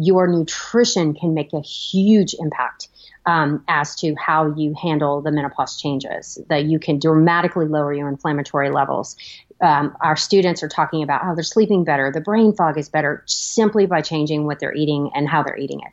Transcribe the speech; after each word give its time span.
your 0.00 0.26
nutrition 0.26 1.14
can 1.14 1.34
make 1.34 1.52
a 1.52 1.60
huge 1.60 2.34
impact 2.38 2.88
um, 3.26 3.64
as 3.68 3.96
to 3.96 4.14
how 4.14 4.54
you 4.56 4.74
handle 4.80 5.20
the 5.20 5.30
menopause 5.32 5.76
changes. 5.80 6.38
That 6.48 6.64
you 6.64 6.78
can 6.78 6.98
dramatically 6.98 7.66
lower 7.66 7.92
your 7.92 8.08
inflammatory 8.08 8.70
levels. 8.70 9.16
Um, 9.60 9.96
our 10.00 10.16
students 10.16 10.62
are 10.62 10.68
talking 10.68 11.02
about 11.02 11.22
how 11.22 11.34
they're 11.34 11.42
sleeping 11.42 11.84
better, 11.84 12.12
the 12.12 12.20
brain 12.20 12.54
fog 12.54 12.78
is 12.78 12.88
better 12.88 13.24
simply 13.26 13.86
by 13.86 14.02
changing 14.02 14.44
what 14.44 14.60
they're 14.60 14.74
eating 14.74 15.10
and 15.14 15.28
how 15.28 15.42
they're 15.42 15.58
eating 15.58 15.80
it. 15.80 15.92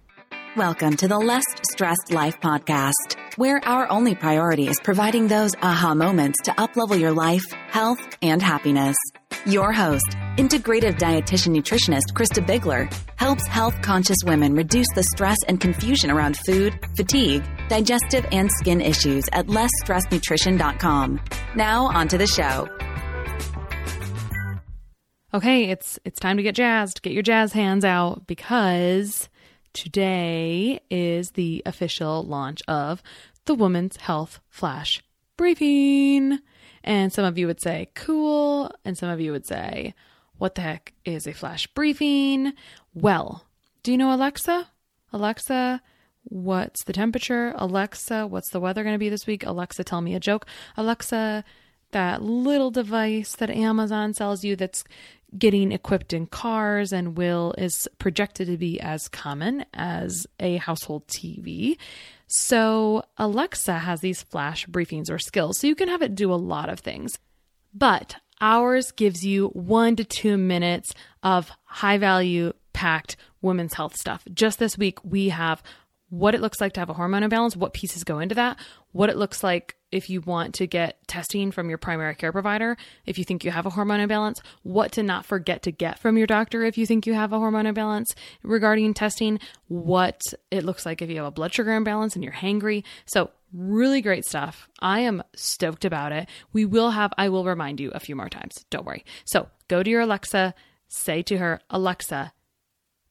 Welcome 0.55 0.95
to 0.97 1.07
the 1.09 1.17
Less 1.17 1.43
Stressed 1.71 2.13
Life 2.13 2.39
podcast, 2.39 3.17
where 3.35 3.59
our 3.65 3.91
only 3.91 4.15
priority 4.15 4.67
is 4.67 4.79
providing 4.81 5.27
those 5.27 5.53
aha 5.55 5.93
moments 5.95 6.37
to 6.43 6.51
uplevel 6.51 6.97
your 6.97 7.11
life, 7.11 7.51
health, 7.69 7.99
and 8.21 8.41
happiness. 8.41 8.95
Your 9.45 9.71
host, 9.71 10.09
integrative 10.37 10.97
dietitian 10.97 11.55
nutritionist 11.55 12.13
Christa 12.13 12.45
Biegler, 12.45 12.91
helps 13.15 13.47
health 13.47 13.81
conscious 13.81 14.17
women 14.25 14.53
reduce 14.53 14.87
the 14.95 15.03
stress 15.03 15.37
and 15.47 15.59
confusion 15.59 16.09
around 16.09 16.37
food, 16.45 16.79
fatigue, 16.97 17.43
digestive, 17.69 18.25
and 18.31 18.49
skin 18.51 18.81
issues 18.81 19.29
at 19.33 19.47
lessstressednutrition.com. 19.47 21.21
Now, 21.55 21.85
on 21.85 22.07
to 22.07 22.17
the 22.17 22.27
show. 22.27 22.67
Okay, 25.33 25.65
it's 25.65 25.99
it's 26.05 26.19
time 26.19 26.37
to 26.37 26.43
get 26.43 26.55
jazzed. 26.55 27.01
Get 27.01 27.13
your 27.13 27.23
jazz 27.23 27.53
hands 27.53 27.85
out 27.85 28.25
because 28.25 29.29
Today 29.75 30.79
is 30.89 31.31
the 31.31 31.61
official 31.65 32.23
launch 32.23 32.61
of 32.65 33.03
the 33.43 33.53
Women's 33.53 33.97
Health 33.97 34.39
Flash 34.47 35.03
Briefing. 35.35 36.39
And 36.85 37.11
some 37.11 37.25
of 37.25 37.37
you 37.37 37.47
would 37.47 37.59
say, 37.59 37.89
cool. 37.95 38.71
And 38.85 38.97
some 38.97 39.09
of 39.09 39.19
you 39.19 39.31
would 39.31 39.45
say, 39.45 39.93
what 40.37 40.55
the 40.55 40.61
heck 40.61 40.93
is 41.03 41.27
a 41.27 41.33
flash 41.33 41.67
briefing? 41.67 42.53
Well, 42.93 43.45
do 43.83 43.91
you 43.91 43.97
know 43.97 44.13
Alexa? 44.13 44.69
Alexa, 45.11 45.81
what's 46.23 46.83
the 46.83 46.93
temperature? 46.93 47.53
Alexa, 47.57 48.27
what's 48.27 48.49
the 48.49 48.59
weather 48.59 48.83
going 48.83 48.95
to 48.95 48.99
be 48.99 49.09
this 49.09 49.25
week? 49.25 49.43
Alexa, 49.45 49.83
tell 49.83 50.01
me 50.01 50.13
a 50.13 50.19
joke. 50.19 50.45
Alexa, 50.77 51.43
that 51.91 52.21
little 52.21 52.71
device 52.71 53.35
that 53.35 53.49
Amazon 53.49 54.13
sells 54.13 54.43
you 54.43 54.55
that's 54.55 54.83
getting 55.37 55.71
equipped 55.71 56.13
in 56.13 56.27
cars 56.27 56.93
and 56.93 57.17
will 57.17 57.53
is 57.57 57.87
projected 57.99 58.47
to 58.47 58.57
be 58.57 58.79
as 58.79 59.07
common 59.07 59.65
as 59.73 60.25
a 60.39 60.57
household 60.57 61.07
TV. 61.07 61.77
So, 62.27 63.03
Alexa 63.17 63.79
has 63.79 64.01
these 64.01 64.23
flash 64.23 64.65
briefings 64.65 65.11
or 65.11 65.19
skills, 65.19 65.59
so 65.59 65.67
you 65.67 65.75
can 65.75 65.89
have 65.89 66.01
it 66.01 66.15
do 66.15 66.33
a 66.33 66.35
lot 66.35 66.69
of 66.69 66.79
things. 66.79 67.17
But 67.73 68.15
ours 68.41 68.91
gives 68.91 69.23
you 69.23 69.47
one 69.49 69.95
to 69.97 70.03
two 70.03 70.37
minutes 70.37 70.93
of 71.21 71.51
high 71.63 71.97
value 71.97 72.53
packed 72.73 73.15
women's 73.41 73.73
health 73.73 73.95
stuff. 73.95 74.25
Just 74.33 74.59
this 74.59 74.77
week, 74.77 75.03
we 75.03 75.29
have 75.29 75.61
what 76.09 76.35
it 76.35 76.41
looks 76.41 76.61
like 76.61 76.73
to 76.73 76.79
have 76.79 76.89
a 76.89 76.93
hormone 76.93 77.23
imbalance, 77.23 77.55
what 77.55 77.73
pieces 77.73 78.03
go 78.03 78.19
into 78.19 78.35
that, 78.35 78.57
what 78.91 79.09
it 79.09 79.17
looks 79.17 79.43
like 79.43 79.75
if 79.95 80.09
you 80.09 80.19
want 80.21 80.53
to 80.55 80.67
get 80.67 81.07
testing 81.07 81.51
from 81.51 81.69
your 81.69 81.77
primary 81.77 82.13
care 82.15 82.31
provider, 82.31 82.75
if 83.05 83.17
you 83.17 83.23
think 83.23 83.45
you 83.45 83.51
have 83.51 83.65
a 83.65 83.69
hormone 83.69 84.01
imbalance, 84.01 84.41
what 84.63 84.91
to 84.93 85.03
not 85.03 85.25
forget 85.25 85.61
to 85.63 85.71
get 85.71 85.99
from 85.99 86.17
your 86.17 86.27
doctor 86.27 86.63
if 86.63 86.77
you 86.77 86.85
think 86.85 87.07
you 87.07 87.13
have 87.13 87.31
a 87.31 87.39
hormone 87.39 87.65
imbalance 87.65 88.13
regarding 88.43 88.93
testing, 88.93 89.39
what 89.67 90.21
it 90.51 90.65
looks 90.65 90.85
like 90.85 91.01
if 91.01 91.09
you 91.09 91.17
have 91.17 91.25
a 91.25 91.31
blood 91.31 91.53
sugar 91.53 91.73
imbalance 91.73 92.15
and 92.15 92.23
you're 92.23 92.33
hangry. 92.33 92.83
So, 93.05 93.31
really 93.53 94.01
great 94.01 94.25
stuff. 94.25 94.67
I 94.79 94.99
am 94.99 95.23
stoked 95.33 95.85
about 95.85 96.11
it. 96.11 96.27
We 96.51 96.65
will 96.65 96.91
have, 96.91 97.13
I 97.17 97.29
will 97.29 97.45
remind 97.45 97.79
you 97.79 97.91
a 97.91 98.01
few 98.01 98.15
more 98.15 98.27
times. 98.27 98.65
Don't 98.69 98.85
worry. 98.85 99.05
So, 99.23 99.47
go 99.69 99.81
to 99.81 99.89
your 99.89 100.01
Alexa, 100.01 100.53
say 100.89 101.21
to 101.21 101.37
her, 101.37 101.61
Alexa, 101.69 102.33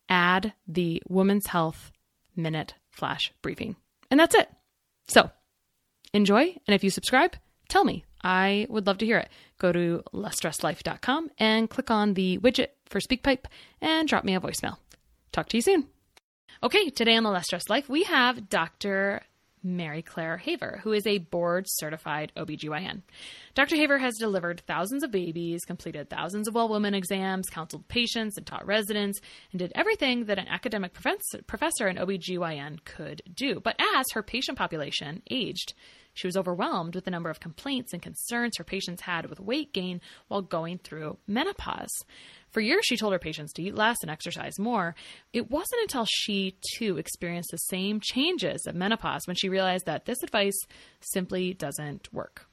add 0.08 0.52
the 0.68 1.02
Women's 1.08 1.46
Health 1.46 1.92
Minute 2.36 2.74
flash 2.90 3.32
briefing. 3.42 3.76
And 4.10 4.20
that's 4.20 4.34
it. 4.34 4.48
So 5.08 5.30
enjoy. 6.14 6.56
And 6.66 6.74
if 6.74 6.82
you 6.82 6.90
subscribe, 6.90 7.36
tell 7.68 7.84
me. 7.84 8.04
I 8.22 8.66
would 8.70 8.86
love 8.86 8.98
to 8.98 9.06
hear 9.06 9.18
it. 9.18 9.28
Go 9.58 9.70
to 9.70 10.02
lessstressedlife.com 10.14 11.30
and 11.38 11.68
click 11.68 11.90
on 11.90 12.14
the 12.14 12.38
widget 12.38 12.68
for 12.86 12.98
SpeakPipe 12.98 13.44
and 13.82 14.08
drop 14.08 14.24
me 14.24 14.34
a 14.34 14.40
voicemail. 14.40 14.78
Talk 15.30 15.48
to 15.50 15.58
you 15.58 15.62
soon. 15.62 15.88
Okay, 16.62 16.88
today 16.88 17.16
on 17.16 17.24
the 17.24 17.30
Less 17.30 17.44
Stressed 17.44 17.68
Life, 17.68 17.90
we 17.90 18.04
have 18.04 18.48
Dr. 18.48 19.20
Mary 19.64 20.02
Claire 20.02 20.36
Haver, 20.36 20.80
who 20.82 20.92
is 20.92 21.06
a 21.06 21.18
board 21.18 21.64
certified 21.68 22.32
OBGYN. 22.36 23.02
Dr. 23.54 23.76
Haver 23.76 23.98
has 23.98 24.14
delivered 24.18 24.62
thousands 24.66 25.02
of 25.02 25.10
babies, 25.10 25.64
completed 25.66 26.10
thousands 26.10 26.46
of 26.46 26.54
well 26.54 26.68
woman 26.68 26.94
exams, 26.94 27.48
counseled 27.48 27.88
patients, 27.88 28.36
and 28.36 28.46
taught 28.46 28.66
residents, 28.66 29.20
and 29.52 29.58
did 29.58 29.72
everything 29.74 30.26
that 30.26 30.38
an 30.38 30.48
academic 30.48 30.92
professor 30.94 31.88
in 31.88 31.96
OBGYN 31.96 32.84
could 32.84 33.22
do. 33.34 33.60
But 33.60 33.76
as 33.96 34.06
her 34.12 34.22
patient 34.22 34.58
population 34.58 35.22
aged, 35.30 35.74
she 36.14 36.26
was 36.26 36.36
overwhelmed 36.36 36.94
with 36.94 37.04
the 37.04 37.10
number 37.10 37.30
of 37.30 37.40
complaints 37.40 37.92
and 37.92 38.00
concerns 38.00 38.56
her 38.56 38.64
patients 38.64 39.02
had 39.02 39.28
with 39.28 39.40
weight 39.40 39.72
gain 39.72 40.00
while 40.28 40.42
going 40.42 40.78
through 40.78 41.18
menopause. 41.26 41.90
For 42.50 42.60
years, 42.60 42.84
she 42.86 42.96
told 42.96 43.12
her 43.12 43.18
patients 43.18 43.52
to 43.54 43.62
eat 43.62 43.74
less 43.74 43.96
and 44.00 44.10
exercise 44.10 44.58
more. 44.60 44.94
It 45.32 45.50
wasn't 45.50 45.82
until 45.82 46.06
she, 46.08 46.56
too, 46.76 46.98
experienced 46.98 47.50
the 47.50 47.56
same 47.56 47.98
changes 48.00 48.64
of 48.66 48.76
menopause 48.76 49.26
when 49.26 49.34
she 49.34 49.48
realized 49.48 49.86
that 49.86 50.04
this 50.04 50.22
advice 50.22 50.56
simply 51.00 51.52
doesn't 51.52 52.12
work. 52.12 52.46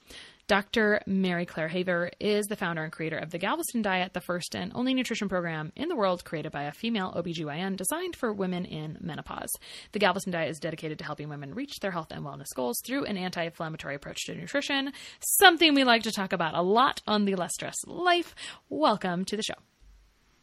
Dr. 0.52 1.02
Mary 1.06 1.46
Claire 1.46 1.70
Haver 1.70 2.12
is 2.20 2.46
the 2.48 2.58
founder 2.58 2.84
and 2.84 2.92
creator 2.92 3.18
of 3.18 3.30
the 3.32 3.38
Galveston 3.38 3.82
Diet, 3.82 4.12
the 4.12 4.20
first 4.20 4.54
and 4.54 4.74
only 4.76 4.94
nutrition 4.94 5.30
program 5.30 5.72
in 5.78 5.88
the 5.88 5.96
world 5.96 6.26
created 6.26 6.52
by 6.52 6.64
a 6.64 6.74
female 6.74 7.14
OBGYN 7.16 7.78
designed 7.78 8.18
for 8.18 8.34
women 8.34 8.66
in 8.66 8.98
menopause. 9.00 9.50
The 9.94 10.00
Galveston 10.00 10.34
Diet 10.34 10.50
is 10.50 10.60
dedicated 10.60 11.00
to 11.00 11.06
helping 11.06 11.30
women 11.30 11.56
reach 11.56 11.80
their 11.80 11.92
health 11.92 12.12
and 12.12 12.26
wellness 12.26 12.54
goals 12.54 12.82
through 12.86 13.06
an 13.06 13.16
anti 13.16 13.46
inflammatory 13.46 13.96
approach 13.96 14.26
to 14.26 14.36
nutrition, 14.36 14.92
something 15.22 15.74
we 15.74 15.86
like 15.86 16.04
to 16.04 16.12
talk 16.12 16.34
about 16.34 16.54
a 16.54 16.62
lot 16.62 17.02
on 17.08 17.24
the 17.24 17.36
Less 17.36 17.54
Stress 17.54 17.78
Life. 17.88 18.36
Welcome 18.68 19.24
to 19.24 19.38
the 19.38 19.44
show. 19.44 19.54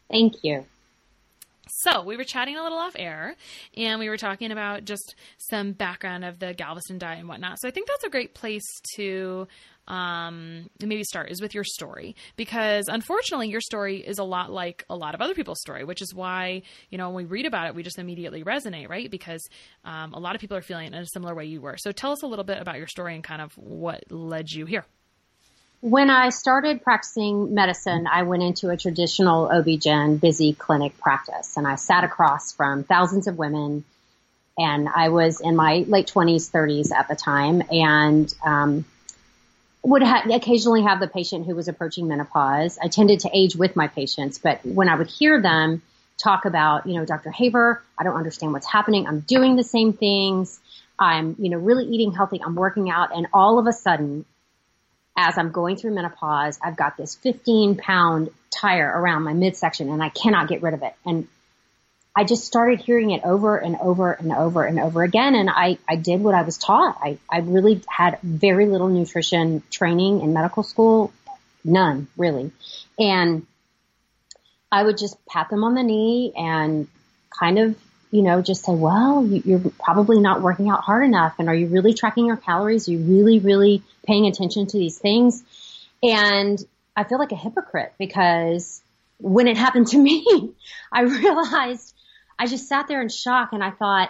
Thank 0.09 0.43
you. 0.43 0.65
So, 1.83 2.01
we 2.01 2.17
were 2.17 2.23
chatting 2.23 2.57
a 2.57 2.63
little 2.63 2.79
off 2.79 2.95
air 2.97 3.35
and 3.77 3.99
we 3.99 4.09
were 4.09 4.17
talking 4.17 4.51
about 4.51 4.85
just 4.85 5.13
some 5.37 5.73
background 5.73 6.25
of 6.25 6.39
the 6.39 6.55
Galveston 6.55 6.97
diet 6.97 7.19
and 7.19 7.29
whatnot. 7.29 7.59
So, 7.59 7.67
I 7.67 7.71
think 7.71 7.87
that's 7.87 8.03
a 8.03 8.09
great 8.09 8.33
place 8.33 8.65
to 8.95 9.47
um, 9.89 10.69
maybe 10.79 11.03
start 11.03 11.31
is 11.31 11.41
with 11.41 11.53
your 11.53 11.63
story 11.63 12.15
because 12.35 12.87
unfortunately 12.87 13.49
your 13.49 13.61
story 13.61 13.97
is 13.97 14.19
a 14.19 14.23
lot 14.23 14.51
like 14.51 14.85
a 14.89 14.95
lot 14.95 15.15
of 15.15 15.21
other 15.21 15.33
people's 15.33 15.59
story, 15.59 15.83
which 15.83 16.01
is 16.01 16.13
why 16.13 16.61
you 16.89 16.97
know 16.97 17.09
when 17.09 17.25
we 17.25 17.29
read 17.29 17.45
about 17.45 17.67
it 17.67 17.75
we 17.75 17.83
just 17.83 17.99
immediately 17.99 18.43
resonate, 18.43 18.89
right? 18.89 19.09
Because 19.09 19.47
um, 19.83 20.13
a 20.13 20.19
lot 20.19 20.35
of 20.35 20.41
people 20.41 20.55
are 20.55 20.61
feeling 20.61 20.87
in 20.87 20.93
a 20.93 21.05
similar 21.05 21.35
way 21.35 21.45
you 21.45 21.59
were. 21.59 21.75
So 21.77 21.91
tell 21.91 22.11
us 22.11 22.23
a 22.23 22.27
little 22.27 22.45
bit 22.45 22.61
about 22.61 22.77
your 22.77 22.87
story 22.87 23.15
and 23.15 23.23
kind 23.23 23.41
of 23.41 23.53
what 23.57 24.03
led 24.11 24.51
you 24.51 24.65
here. 24.65 24.85
When 25.81 26.09
I 26.09 26.29
started 26.29 26.83
practicing 26.83 27.53
medicine, 27.53 28.05
I 28.11 28.23
went 28.23 28.43
into 28.43 28.69
a 28.69 28.75
traditional 28.75 29.45
OB-GYN 29.45 30.19
busy 30.19 30.51
clinic 30.51 30.97
practice 30.97 31.55
and 31.55 31.65
I 31.65 31.75
sat 31.75 32.03
across 32.03 32.51
from 32.51 32.83
thousands 32.83 33.27
of 33.27 33.37
women 33.37 33.85
and 34.57 34.89
I 34.89 35.07
was 35.07 35.39
in 35.39 35.55
my 35.55 35.85
late 35.87 36.11
20s, 36.13 36.51
30s 36.51 36.91
at 36.91 37.07
the 37.07 37.15
time, 37.15 37.63
and 37.71 38.31
um, 38.43 38.85
would 39.83 40.03
ha- 40.03 40.23
occasionally 40.31 40.83
have 40.83 40.99
the 40.99 41.07
patient 41.07 41.45
who 41.45 41.55
was 41.55 41.67
approaching 41.67 42.07
menopause. 42.07 42.77
I 42.81 42.87
tended 42.87 43.21
to 43.21 43.29
age 43.33 43.55
with 43.55 43.75
my 43.75 43.87
patients, 43.87 44.37
but 44.37 44.65
when 44.65 44.89
I 44.89 44.95
would 44.95 45.07
hear 45.07 45.41
them 45.41 45.81
talk 46.17 46.45
about, 46.45 46.85
you 46.85 46.95
know, 46.95 47.05
Dr. 47.05 47.31
Haver, 47.31 47.81
I 47.97 48.03
don't 48.03 48.15
understand 48.15 48.51
what's 48.51 48.67
happening. 48.67 49.07
I'm 49.07 49.21
doing 49.21 49.55
the 49.55 49.63
same 49.63 49.93
things. 49.93 50.59
I'm, 50.97 51.35
you 51.39 51.49
know, 51.49 51.57
really 51.57 51.85
eating 51.85 52.11
healthy. 52.11 52.41
I'm 52.43 52.55
working 52.55 52.89
out. 52.89 53.15
And 53.15 53.27
all 53.33 53.57
of 53.57 53.67
a 53.67 53.73
sudden, 53.73 54.25
as 55.17 55.37
I'm 55.37 55.51
going 55.51 55.77
through 55.77 55.95
menopause, 55.95 56.59
I've 56.61 56.75
got 56.75 56.97
this 56.97 57.15
15 57.15 57.75
pound 57.75 58.29
tire 58.51 58.87
around 58.87 59.23
my 59.23 59.33
midsection 59.33 59.89
and 59.89 60.03
I 60.03 60.09
cannot 60.09 60.49
get 60.49 60.61
rid 60.61 60.73
of 60.73 60.83
it. 60.83 60.93
And 61.05 61.27
I 62.19 62.25
just 62.25 62.43
started 62.43 62.81
hearing 62.81 63.11
it 63.11 63.21
over 63.23 63.55
and 63.55 63.77
over 63.77 64.11
and 64.11 64.33
over 64.33 64.65
and 64.65 64.77
over 64.77 65.03
again. 65.03 65.35
And 65.35 65.49
I, 65.49 65.77
I 65.87 65.95
did 65.95 66.19
what 66.21 66.35
I 66.35 66.41
was 66.41 66.57
taught. 66.57 66.97
I, 67.01 67.17
I 67.29 67.39
really 67.39 67.81
had 67.87 68.19
very 68.21 68.67
little 68.67 68.89
nutrition 68.89 69.63
training 69.71 70.19
in 70.19 70.33
medical 70.33 70.63
school. 70.63 71.13
None, 71.63 72.09
really. 72.17 72.51
And 72.99 73.47
I 74.69 74.83
would 74.83 74.97
just 74.97 75.15
pat 75.27 75.49
them 75.49 75.63
on 75.63 75.75
the 75.75 75.81
knee 75.81 76.33
and 76.35 76.89
kind 77.39 77.57
of, 77.57 77.77
you 78.11 78.21
know, 78.21 78.41
just 78.41 78.65
say, 78.65 78.73
well, 78.73 79.25
you're 79.25 79.71
probably 79.81 80.19
not 80.19 80.41
working 80.41 80.67
out 80.67 80.81
hard 80.81 81.05
enough. 81.05 81.35
And 81.39 81.47
are 81.47 81.55
you 81.55 81.67
really 81.67 81.93
tracking 81.93 82.25
your 82.25 82.35
calories? 82.35 82.89
Are 82.89 82.91
you 82.91 82.99
really, 82.99 83.39
really 83.39 83.81
paying 84.05 84.25
attention 84.25 84.67
to 84.67 84.77
these 84.77 84.97
things? 84.97 85.41
And 86.03 86.59
I 86.97 87.05
feel 87.05 87.17
like 87.17 87.31
a 87.31 87.37
hypocrite 87.37 87.93
because 87.97 88.81
when 89.19 89.47
it 89.47 89.55
happened 89.55 89.87
to 89.87 89.97
me, 89.97 90.51
I 90.91 91.03
realized 91.03 91.95
I 92.39 92.47
just 92.47 92.69
sat 92.69 92.87
there 92.87 93.01
in 93.01 93.09
shock 93.09 93.49
and 93.51 93.61
I 93.61 93.71
thought, 93.71 94.09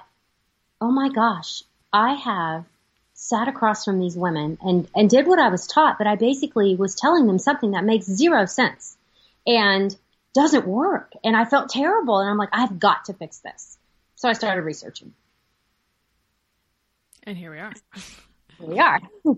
oh 0.80 0.92
my 0.92 1.10
gosh, 1.10 1.64
I 1.92 2.14
have 2.14 2.66
sat 3.14 3.48
across 3.48 3.84
from 3.84 4.00
these 4.00 4.16
women 4.16 4.60
and, 4.62 4.88
and 4.96 5.10
did 5.10 5.26
what 5.28 5.40
I 5.40 5.50
was 5.50 5.66
taught, 5.66 5.98
but 5.98 6.06
I 6.06 6.16
basically 6.16 6.76
was 6.76 6.94
telling 6.94 7.26
them 7.26 7.40
something 7.40 7.72
that 7.72 7.84
makes 7.84 8.06
zero 8.06 8.46
sense 8.46 8.96
and 9.48 9.94
doesn't 10.36 10.68
work. 10.68 11.12
And 11.24 11.36
I 11.36 11.46
felt 11.46 11.70
terrible. 11.70 12.20
And 12.20 12.30
I'm 12.30 12.38
like, 12.38 12.50
I've 12.54 12.80
got 12.80 13.06
to 13.06 13.14
fix 13.14 13.40
this. 13.40 13.78
So 14.16 14.30
I 14.30 14.34
started 14.34 14.62
researching. 14.62 15.14
And 17.24 17.36
here 17.36 17.52
we 17.52 17.60
are. 17.60 17.74
Here 18.60 18.68
we 18.68 18.80
are. 18.80 19.00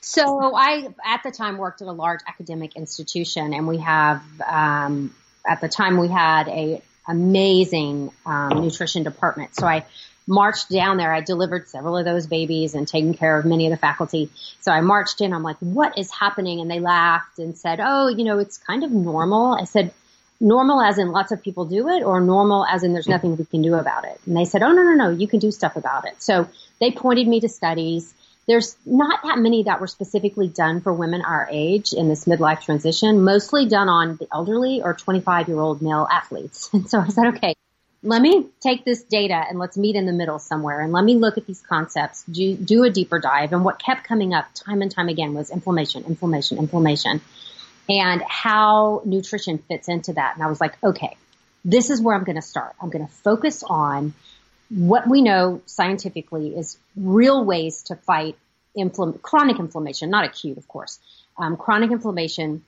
so 0.00 0.54
I, 0.54 0.88
at 1.04 1.22
the 1.22 1.30
time, 1.30 1.58
worked 1.58 1.80
at 1.80 1.88
a 1.88 1.92
large 1.92 2.20
academic 2.26 2.76
institution, 2.76 3.54
and 3.54 3.68
we 3.68 3.78
have, 3.78 4.22
um, 4.46 5.14
at 5.46 5.60
the 5.60 5.68
time, 5.68 5.96
we 5.96 6.08
had 6.08 6.48
a 6.48 6.82
amazing 7.06 8.10
um, 8.26 8.60
nutrition 8.60 9.02
department. 9.02 9.54
So 9.54 9.66
I 9.66 9.84
marched 10.26 10.70
down 10.70 10.96
there. 10.96 11.12
I 11.12 11.20
delivered 11.20 11.68
several 11.68 11.96
of 11.96 12.04
those 12.04 12.26
babies 12.26 12.74
and 12.74 12.86
taken 12.86 13.14
care 13.14 13.36
of 13.36 13.44
many 13.44 13.66
of 13.66 13.70
the 13.70 13.76
faculty. 13.76 14.30
So 14.60 14.70
I 14.70 14.80
marched 14.80 15.20
in. 15.20 15.32
I'm 15.32 15.42
like, 15.42 15.58
what 15.58 15.98
is 15.98 16.10
happening? 16.10 16.60
And 16.60 16.70
they 16.70 16.80
laughed 16.80 17.38
and 17.38 17.56
said, 17.56 17.80
oh, 17.82 18.08
you 18.08 18.24
know, 18.24 18.38
it's 18.38 18.58
kind 18.58 18.84
of 18.84 18.92
normal. 18.92 19.54
I 19.54 19.64
said, 19.64 19.92
normal 20.40 20.80
as 20.80 20.98
in 20.98 21.12
lots 21.12 21.30
of 21.32 21.42
people 21.42 21.64
do 21.64 21.88
it 21.88 22.02
or 22.02 22.20
normal 22.20 22.66
as 22.66 22.82
in 22.82 22.92
there's 22.92 23.08
nothing 23.08 23.36
we 23.36 23.44
can 23.44 23.62
do 23.62 23.74
about 23.74 24.04
it. 24.04 24.20
And 24.26 24.36
they 24.36 24.44
said, 24.44 24.62
oh, 24.62 24.72
no, 24.72 24.82
no, 24.82 24.94
no, 24.94 25.10
you 25.10 25.28
can 25.28 25.38
do 25.38 25.50
stuff 25.52 25.76
about 25.76 26.06
it. 26.06 26.20
So 26.20 26.48
they 26.80 26.90
pointed 26.90 27.28
me 27.28 27.40
to 27.40 27.48
studies 27.48 28.12
there's 28.46 28.76
not 28.84 29.22
that 29.22 29.38
many 29.38 29.64
that 29.64 29.80
were 29.80 29.86
specifically 29.86 30.48
done 30.48 30.80
for 30.80 30.92
women 30.92 31.22
our 31.22 31.48
age 31.50 31.92
in 31.92 32.08
this 32.08 32.24
midlife 32.24 32.62
transition, 32.62 33.22
mostly 33.22 33.66
done 33.68 33.88
on 33.88 34.16
the 34.16 34.26
elderly 34.32 34.82
or 34.82 34.94
25 34.94 35.48
year 35.48 35.60
old 35.60 35.82
male 35.82 36.06
athletes. 36.10 36.68
And 36.74 36.88
so 36.88 36.98
I 36.98 37.08
said, 37.08 37.26
okay, 37.36 37.54
let 38.02 38.20
me 38.20 38.48
take 38.60 38.84
this 38.84 39.04
data 39.04 39.34
and 39.48 39.58
let's 39.58 39.76
meet 39.76 39.94
in 39.94 40.06
the 40.06 40.12
middle 40.12 40.40
somewhere 40.40 40.80
and 40.80 40.92
let 40.92 41.04
me 41.04 41.14
look 41.14 41.38
at 41.38 41.46
these 41.46 41.60
concepts, 41.60 42.24
do, 42.24 42.56
do 42.56 42.82
a 42.82 42.90
deeper 42.90 43.20
dive. 43.20 43.52
And 43.52 43.64
what 43.64 43.80
kept 43.80 44.04
coming 44.04 44.34
up 44.34 44.46
time 44.54 44.82
and 44.82 44.90
time 44.90 45.08
again 45.08 45.34
was 45.34 45.50
inflammation, 45.50 46.04
inflammation, 46.04 46.58
inflammation 46.58 47.20
and 47.88 48.22
how 48.22 49.02
nutrition 49.04 49.58
fits 49.58 49.88
into 49.88 50.12
that. 50.14 50.34
And 50.34 50.44
I 50.44 50.48
was 50.48 50.60
like, 50.60 50.82
okay, 50.82 51.16
this 51.64 51.90
is 51.90 52.00
where 52.00 52.14
I'm 52.14 52.24
going 52.24 52.36
to 52.36 52.42
start. 52.42 52.74
I'm 52.80 52.90
going 52.90 53.06
to 53.06 53.12
focus 53.12 53.62
on 53.62 54.14
what 54.74 55.06
we 55.06 55.20
know 55.20 55.60
scientifically 55.66 56.56
is 56.56 56.78
real 56.96 57.44
ways 57.44 57.82
to 57.84 57.96
fight 57.96 58.36
infl- 58.76 59.20
chronic 59.20 59.58
inflammation, 59.58 60.08
not 60.08 60.24
acute, 60.24 60.56
of 60.56 60.66
course, 60.66 60.98
um, 61.36 61.56
chronic 61.56 61.90
inflammation 61.90 62.64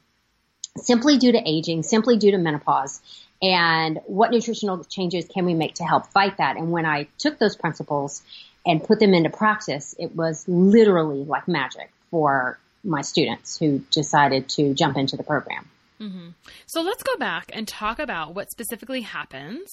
simply 0.77 1.17
due 1.19 1.33
to 1.33 1.41
aging, 1.47 1.83
simply 1.83 2.17
due 2.19 2.33
to 2.33 2.39
menopause, 2.39 3.01
and 3.41 4.01
what 4.07 4.31
nutritional 4.31 4.85
changes 4.85 5.27
can 5.27 5.47
we 5.47 5.55
make 5.55 5.75
to 5.75 5.85
help 5.85 6.07
fight 6.09 6.39
that? 6.39 6.57
And 6.57 6.71
when 6.71 6.85
I 6.85 7.09
took 7.19 7.39
those 7.39 7.57
principles 7.57 8.23
and 8.67 8.83
put 8.83 9.01
them 9.01 9.15
into 9.15 9.31
practice, 9.31 9.95
it 9.99 10.15
was 10.15 10.45
literally 10.47 11.25
like 11.25 11.49
magic 11.49 11.91
for 12.11 12.59
my 12.83 13.03
students 13.03 13.59
who 13.59 13.79
decided 13.91 14.49
to 14.51 14.75
jump 14.75 14.97
into 14.97 15.17
the 15.17 15.23
program. 15.23 15.69
Mm-hmm. 16.01 16.29
So 16.67 16.83
let's 16.83 17.03
go 17.03 17.17
back 17.17 17.51
and 17.53 17.67
talk 17.67 17.99
about 17.99 18.35
what 18.35 18.51
specifically 18.51 19.03
happens 19.03 19.71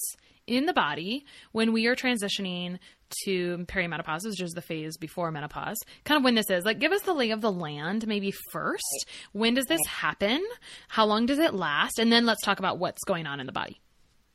in 0.51 0.65
the 0.65 0.74
body 0.74 1.25
when 1.53 1.71
we 1.71 1.88
are 1.88 1.95
transitioning 1.95 2.77
to 3.25 3.59
perimenopause, 3.68 4.25
which 4.25 4.42
is 4.42 4.51
the 4.51 4.62
phase 4.62 4.98
before 4.98 5.31
menopause. 5.31 5.77
Kind 6.03 6.18
of 6.18 6.24
when 6.24 6.36
this 6.36 6.50
is. 6.50 6.65
Like, 6.65 6.80
give 6.80 6.92
us 6.92 7.01
the 7.01 7.13
lay 7.13 7.31
of 7.31 7.42
the 7.42 7.51
land 7.51 8.06
maybe 8.07 8.33
first. 8.51 9.07
When 9.31 9.53
does 9.53 9.65
this 9.65 9.81
happen? 9.88 10.45
How 10.89 11.06
long 11.06 11.25
does 11.25 11.39
it 11.39 11.53
last? 11.53 12.00
And 12.00 12.12
then 12.12 12.25
let's 12.25 12.44
talk 12.44 12.59
about 12.59 12.80
what's 12.80 13.03
going 13.06 13.27
on 13.27 13.39
in 13.39 13.45
the 13.45 13.51
body. 13.51 13.80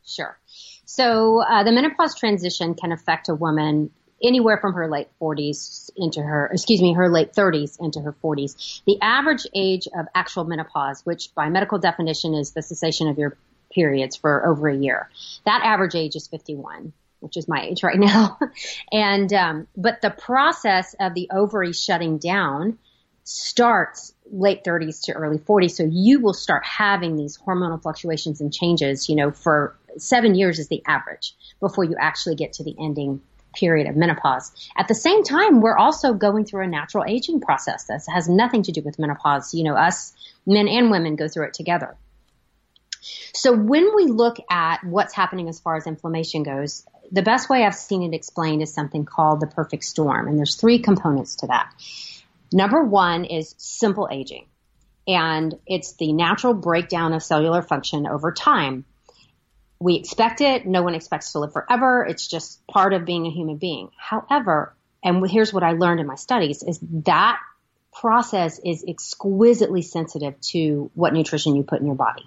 Sure. 0.06 0.38
So 0.84 1.42
uh, 1.42 1.64
the 1.64 1.72
menopause 1.72 2.18
transition 2.18 2.74
can 2.74 2.92
affect 2.92 3.28
a 3.28 3.34
woman 3.34 3.90
anywhere 4.22 4.58
from 4.58 4.72
her 4.74 4.88
late 4.88 5.08
40s 5.20 5.90
into 5.96 6.22
her, 6.22 6.48
excuse 6.52 6.80
me, 6.80 6.94
her 6.94 7.10
late 7.10 7.32
30s 7.34 7.78
into 7.80 8.00
her 8.00 8.14
40s. 8.24 8.82
The 8.86 8.98
average 9.02 9.46
age 9.54 9.86
of 9.94 10.06
actual 10.14 10.44
menopause, 10.44 11.02
which 11.04 11.34
by 11.34 11.48
medical 11.50 11.78
definition 11.78 12.34
is 12.34 12.52
the 12.52 12.62
cessation 12.62 13.08
of 13.08 13.18
your 13.18 13.36
periods 13.76 14.16
for 14.16 14.44
over 14.44 14.68
a 14.68 14.76
year. 14.76 15.08
That 15.44 15.60
average 15.62 15.94
age 15.94 16.16
is 16.16 16.26
51, 16.26 16.92
which 17.20 17.36
is 17.36 17.46
my 17.46 17.62
age 17.62 17.84
right 17.84 17.98
now. 17.98 18.38
and, 18.92 19.32
um, 19.32 19.68
but 19.76 20.00
the 20.00 20.10
process 20.10 20.96
of 20.98 21.14
the 21.14 21.28
ovary 21.30 21.72
shutting 21.72 22.18
down 22.18 22.78
starts 23.22 24.14
late 24.32 24.64
30s 24.64 25.02
to 25.04 25.12
early 25.12 25.38
40s. 25.38 25.72
So 25.72 25.84
you 25.84 26.20
will 26.20 26.34
start 26.34 26.64
having 26.64 27.16
these 27.16 27.38
hormonal 27.38 27.80
fluctuations 27.80 28.40
and 28.40 28.52
changes, 28.52 29.08
you 29.08 29.16
know, 29.16 29.30
for 29.30 29.76
seven 29.98 30.34
years 30.34 30.58
is 30.58 30.68
the 30.68 30.82
average 30.86 31.34
before 31.60 31.84
you 31.84 31.96
actually 31.98 32.36
get 32.36 32.54
to 32.54 32.64
the 32.64 32.74
ending 32.80 33.20
period 33.54 33.88
of 33.88 33.96
menopause. 33.96 34.52
At 34.76 34.88
the 34.88 34.94
same 34.94 35.22
time, 35.24 35.60
we're 35.60 35.76
also 35.76 36.12
going 36.12 36.44
through 36.44 36.64
a 36.64 36.68
natural 36.68 37.04
aging 37.06 37.40
process. 37.40 37.84
This 37.84 38.06
has 38.06 38.28
nothing 38.28 38.62
to 38.64 38.72
do 38.72 38.82
with 38.82 38.98
menopause. 38.98 39.54
You 39.54 39.64
know, 39.64 39.74
us 39.74 40.12
men 40.46 40.68
and 40.68 40.90
women 40.90 41.16
go 41.16 41.28
through 41.28 41.46
it 41.46 41.54
together. 41.54 41.96
So 43.00 43.52
when 43.52 43.94
we 43.94 44.06
look 44.06 44.38
at 44.50 44.84
what's 44.84 45.14
happening 45.14 45.48
as 45.48 45.60
far 45.60 45.76
as 45.76 45.86
inflammation 45.86 46.42
goes, 46.42 46.86
the 47.12 47.22
best 47.22 47.48
way 47.48 47.64
I've 47.64 47.74
seen 47.74 48.02
it 48.02 48.16
explained 48.16 48.62
is 48.62 48.72
something 48.72 49.04
called 49.04 49.40
the 49.40 49.46
perfect 49.46 49.84
storm. 49.84 50.28
And 50.28 50.38
there's 50.38 50.56
three 50.56 50.80
components 50.80 51.36
to 51.36 51.48
that. 51.48 51.72
Number 52.52 52.82
one 52.82 53.24
is 53.24 53.54
simple 53.58 54.08
aging. 54.10 54.46
And 55.06 55.54
it's 55.66 55.92
the 55.94 56.12
natural 56.12 56.54
breakdown 56.54 57.12
of 57.12 57.22
cellular 57.22 57.62
function 57.62 58.06
over 58.06 58.32
time. 58.32 58.84
We 59.78 59.96
expect 59.96 60.40
it. 60.40 60.66
No 60.66 60.82
one 60.82 60.94
expects 60.94 61.32
to 61.32 61.38
live 61.38 61.52
forever. 61.52 62.04
It's 62.08 62.26
just 62.26 62.66
part 62.66 62.92
of 62.92 63.04
being 63.04 63.26
a 63.26 63.30
human 63.30 63.56
being. 63.56 63.90
However, 63.96 64.74
and 65.04 65.28
here's 65.28 65.52
what 65.52 65.62
I 65.62 65.72
learned 65.72 66.00
in 66.00 66.06
my 66.06 66.16
studies 66.16 66.62
is 66.62 66.80
that 67.04 67.38
process 67.92 68.58
is 68.64 68.84
exquisitely 68.86 69.82
sensitive 69.82 70.40
to 70.40 70.90
what 70.94 71.12
nutrition 71.12 71.54
you 71.54 71.62
put 71.62 71.80
in 71.80 71.86
your 71.86 71.94
body. 71.94 72.26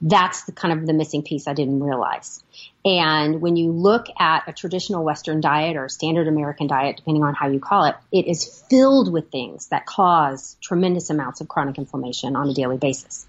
That's 0.00 0.44
the 0.44 0.52
kind 0.52 0.78
of 0.78 0.86
the 0.86 0.92
missing 0.92 1.22
piece 1.22 1.46
I 1.46 1.54
didn't 1.54 1.82
realize. 1.82 2.42
And 2.84 3.40
when 3.40 3.56
you 3.56 3.72
look 3.72 4.06
at 4.18 4.48
a 4.48 4.52
traditional 4.52 5.04
Western 5.04 5.40
diet 5.40 5.76
or 5.76 5.88
standard 5.88 6.28
American 6.28 6.66
diet, 6.66 6.96
depending 6.96 7.22
on 7.22 7.34
how 7.34 7.48
you 7.48 7.60
call 7.60 7.84
it, 7.84 7.96
it 8.10 8.26
is 8.26 8.44
filled 8.70 9.12
with 9.12 9.30
things 9.30 9.68
that 9.68 9.86
cause 9.86 10.56
tremendous 10.62 11.10
amounts 11.10 11.40
of 11.40 11.48
chronic 11.48 11.78
inflammation 11.78 12.36
on 12.36 12.48
a 12.48 12.54
daily 12.54 12.78
basis. 12.78 13.26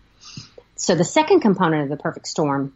So 0.76 0.96
the 0.96 1.04
second 1.04 1.42
component 1.42 1.84
of 1.84 1.90
the 1.90 2.02
perfect 2.02 2.28
storm 2.28 2.74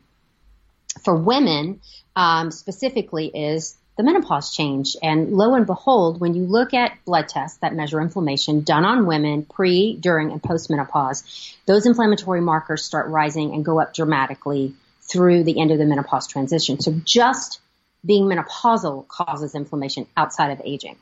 for 1.04 1.16
women 1.16 1.82
um, 2.16 2.52
specifically 2.52 3.28
is 3.28 3.76
the 3.98 4.04
menopause 4.04 4.56
change. 4.56 4.96
And 5.02 5.32
lo 5.32 5.54
and 5.56 5.66
behold, 5.66 6.20
when 6.20 6.34
you 6.34 6.44
look 6.44 6.74
at 6.74 7.04
blood 7.06 7.28
tests 7.30 7.60
that 7.60 7.74
measure 7.74 8.02
inflammation 8.02 8.62
done 8.62 8.86
on 8.86 9.06
women 9.06 9.44
pre, 9.44 9.96
during, 9.96 10.32
and 10.32 10.42
post 10.44 10.70
menopause, 10.70 11.56
those 11.66 11.86
inflammatory 11.86 12.42
markers 12.42 12.84
start 12.84 13.10
rising 13.10 13.54
and 13.54 13.64
go 13.64 13.80
up 13.80 13.94
dramatically 13.94 14.74
through 15.02 15.44
the 15.44 15.60
end 15.60 15.72
of 15.72 15.78
the 15.78 15.86
menopause 15.86 16.28
transition. 16.28 16.80
So 16.80 16.94
just 17.04 17.60
being 18.06 18.26
menopausal 18.26 19.08
causes 19.08 19.56
inflammation 19.56 20.08
outside 20.16 20.52
of 20.52 20.62
aging. 20.64 20.98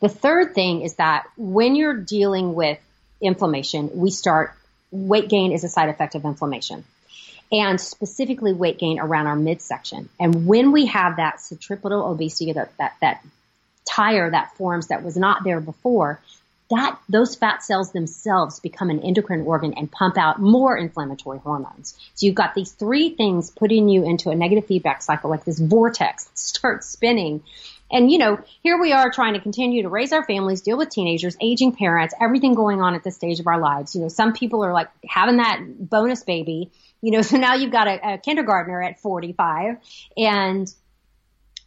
The 0.00 0.08
third 0.08 0.54
thing 0.54 0.82
is 0.82 0.94
that 0.94 1.26
when 1.36 1.76
you're 1.76 1.96
dealing 1.96 2.54
with 2.54 2.78
inflammation, 3.20 3.90
we 3.94 4.10
start 4.10 4.54
weight 4.90 5.28
gain 5.28 5.52
is 5.52 5.64
a 5.64 5.68
side 5.68 5.88
effect 5.88 6.14
of 6.14 6.24
inflammation. 6.24 6.84
And 7.54 7.80
specifically 7.80 8.52
weight 8.52 8.78
gain 8.78 8.98
around 8.98 9.28
our 9.28 9.36
midsection. 9.36 10.08
And 10.18 10.44
when 10.44 10.72
we 10.72 10.86
have 10.86 11.16
that 11.16 11.40
centripetal 11.40 12.04
obesity, 12.04 12.52
that, 12.52 12.76
that, 12.78 12.96
that 13.00 13.24
tire 13.88 14.28
that 14.28 14.56
forms 14.56 14.88
that 14.88 15.04
was 15.04 15.16
not 15.16 15.44
there 15.44 15.60
before, 15.60 16.20
that 16.70 16.98
those 17.08 17.36
fat 17.36 17.62
cells 17.62 17.92
themselves 17.92 18.58
become 18.58 18.90
an 18.90 18.98
endocrine 19.00 19.42
organ 19.42 19.72
and 19.74 19.88
pump 19.88 20.18
out 20.18 20.40
more 20.40 20.76
inflammatory 20.76 21.38
hormones. 21.38 21.96
So 22.14 22.26
you've 22.26 22.34
got 22.34 22.56
these 22.56 22.72
three 22.72 23.10
things 23.10 23.50
putting 23.50 23.88
you 23.88 24.04
into 24.04 24.30
a 24.30 24.34
negative 24.34 24.66
feedback 24.66 25.02
cycle, 25.02 25.30
like 25.30 25.44
this 25.44 25.60
vortex 25.60 26.28
starts 26.34 26.88
spinning. 26.88 27.44
And 27.88 28.10
you 28.10 28.18
know, 28.18 28.42
here 28.64 28.80
we 28.80 28.92
are 28.92 29.12
trying 29.12 29.34
to 29.34 29.40
continue 29.40 29.84
to 29.84 29.88
raise 29.88 30.12
our 30.12 30.24
families, 30.24 30.62
deal 30.62 30.76
with 30.76 30.88
teenagers, 30.88 31.36
aging 31.40 31.76
parents, 31.76 32.14
everything 32.20 32.54
going 32.54 32.82
on 32.82 32.96
at 32.96 33.04
this 33.04 33.14
stage 33.14 33.38
of 33.38 33.46
our 33.46 33.60
lives. 33.60 33.94
You 33.94 34.00
know, 34.00 34.08
some 34.08 34.32
people 34.32 34.64
are 34.64 34.72
like 34.72 34.88
having 35.08 35.36
that 35.36 35.60
bonus 35.78 36.24
baby, 36.24 36.72
you 37.04 37.10
know, 37.10 37.22
so 37.30 37.36
now 37.36 37.54
you've 37.54 37.72
got 37.72 37.86
a, 37.86 38.14
a 38.14 38.18
kindergartner 38.18 38.82
at 38.82 38.98
45 39.00 39.76
and 40.16 40.74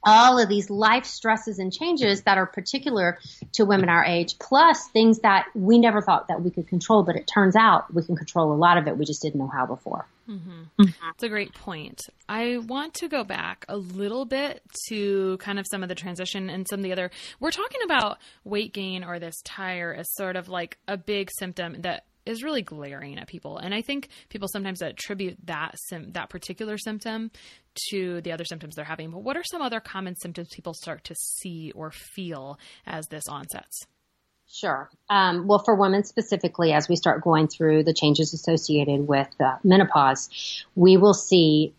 all 0.04 0.42
of 0.42 0.48
these 0.48 0.70
life 0.70 1.06
stresses 1.06 1.60
and 1.60 1.74
changes 1.74 2.22
that 2.24 2.38
are 2.38 2.46
particular 2.46 3.20
to 3.54 3.66
women 3.66 3.90
our 3.90 4.06
age, 4.06 4.40
plus 4.40 4.88
things 4.90 5.20
that 5.20 5.48
we 5.54 5.80
never 5.80 6.02
thought 6.02 6.30
that 6.30 6.42
we 6.42 6.50
could 6.50 6.68
control, 6.68 7.04
but 7.04 7.16
it 7.16 7.28
turns 7.28 7.56
out 7.56 7.94
we 7.94 8.04
can 8.04 8.16
control 8.16 8.54
a 8.54 8.56
lot 8.56 8.78
of 8.78 8.88
it. 8.88 8.98
We 8.98 9.06
just 9.06 9.22
didn't 9.22 9.40
know 9.40 9.50
how 9.54 9.66
before. 9.66 10.08
Mm-hmm. 10.30 10.84
That's 11.04 11.24
a 11.24 11.30
great 11.30 11.54
point. 11.54 12.00
I 12.30 12.58
want 12.58 12.94
to 12.96 13.08
go 13.08 13.24
back 13.24 13.66
a 13.68 13.76
little 13.76 14.26
bit 14.26 14.62
to 14.90 15.38
kind 15.38 15.60
of 15.60 15.66
some 15.70 15.84
of 15.84 15.90
the 15.90 15.96
transition 15.96 16.50
and 16.50 16.68
some 16.70 16.80
of 16.80 16.84
the 16.84 16.92
other. 16.92 17.12
We're 17.40 17.52
talking 17.52 17.82
about 17.84 18.18
weight 18.44 18.74
gain 18.74 19.04
or 19.04 19.20
this 19.20 19.36
tire 19.44 19.94
as 19.94 20.08
sort 20.14 20.36
of 20.36 20.48
like 20.48 20.78
a 20.88 20.96
big 20.96 21.30
symptom 21.38 21.82
that 21.82 22.06
is 22.28 22.44
really 22.44 22.62
glaring 22.62 23.18
at 23.18 23.28
people. 23.28 23.58
And 23.58 23.74
I 23.74 23.82
think 23.82 24.10
people 24.30 24.48
sometimes 24.48 24.82
attribute 24.82 25.38
that 25.46 25.76
sim- 25.88 26.12
that 26.12 26.30
particular 26.30 26.78
symptom 26.78 27.32
to 27.90 28.22
the 28.22 28.32
other 28.32 28.46
symptoms 28.46 28.76
they're 28.76 28.86
having. 28.86 29.12
But 29.12 29.24
what 29.24 29.38
are 29.38 29.44
some 29.44 29.62
other 29.62 29.80
common 29.80 30.16
symptoms 30.16 30.50
people 30.54 30.74
start 30.74 31.04
to 31.06 31.16
see 31.16 31.72
or 31.76 31.92
feel 31.92 32.60
as 32.86 33.08
this 33.08 33.28
onsets? 33.28 33.86
Sure. 34.50 34.90
Um, 35.10 35.46
well, 35.48 35.60
for 35.60 35.76
women 35.76 36.06
specifically, 36.06 36.72
as 36.72 36.88
we 36.88 36.96
start 36.96 37.22
going 37.22 37.48
through 37.48 37.84
the 37.84 37.94
changes 37.94 38.34
associated 38.34 39.08
with 39.08 39.30
uh, 39.42 39.58
menopause, 39.64 40.64
we 40.74 40.96
will 40.96 41.14
see 41.14 41.74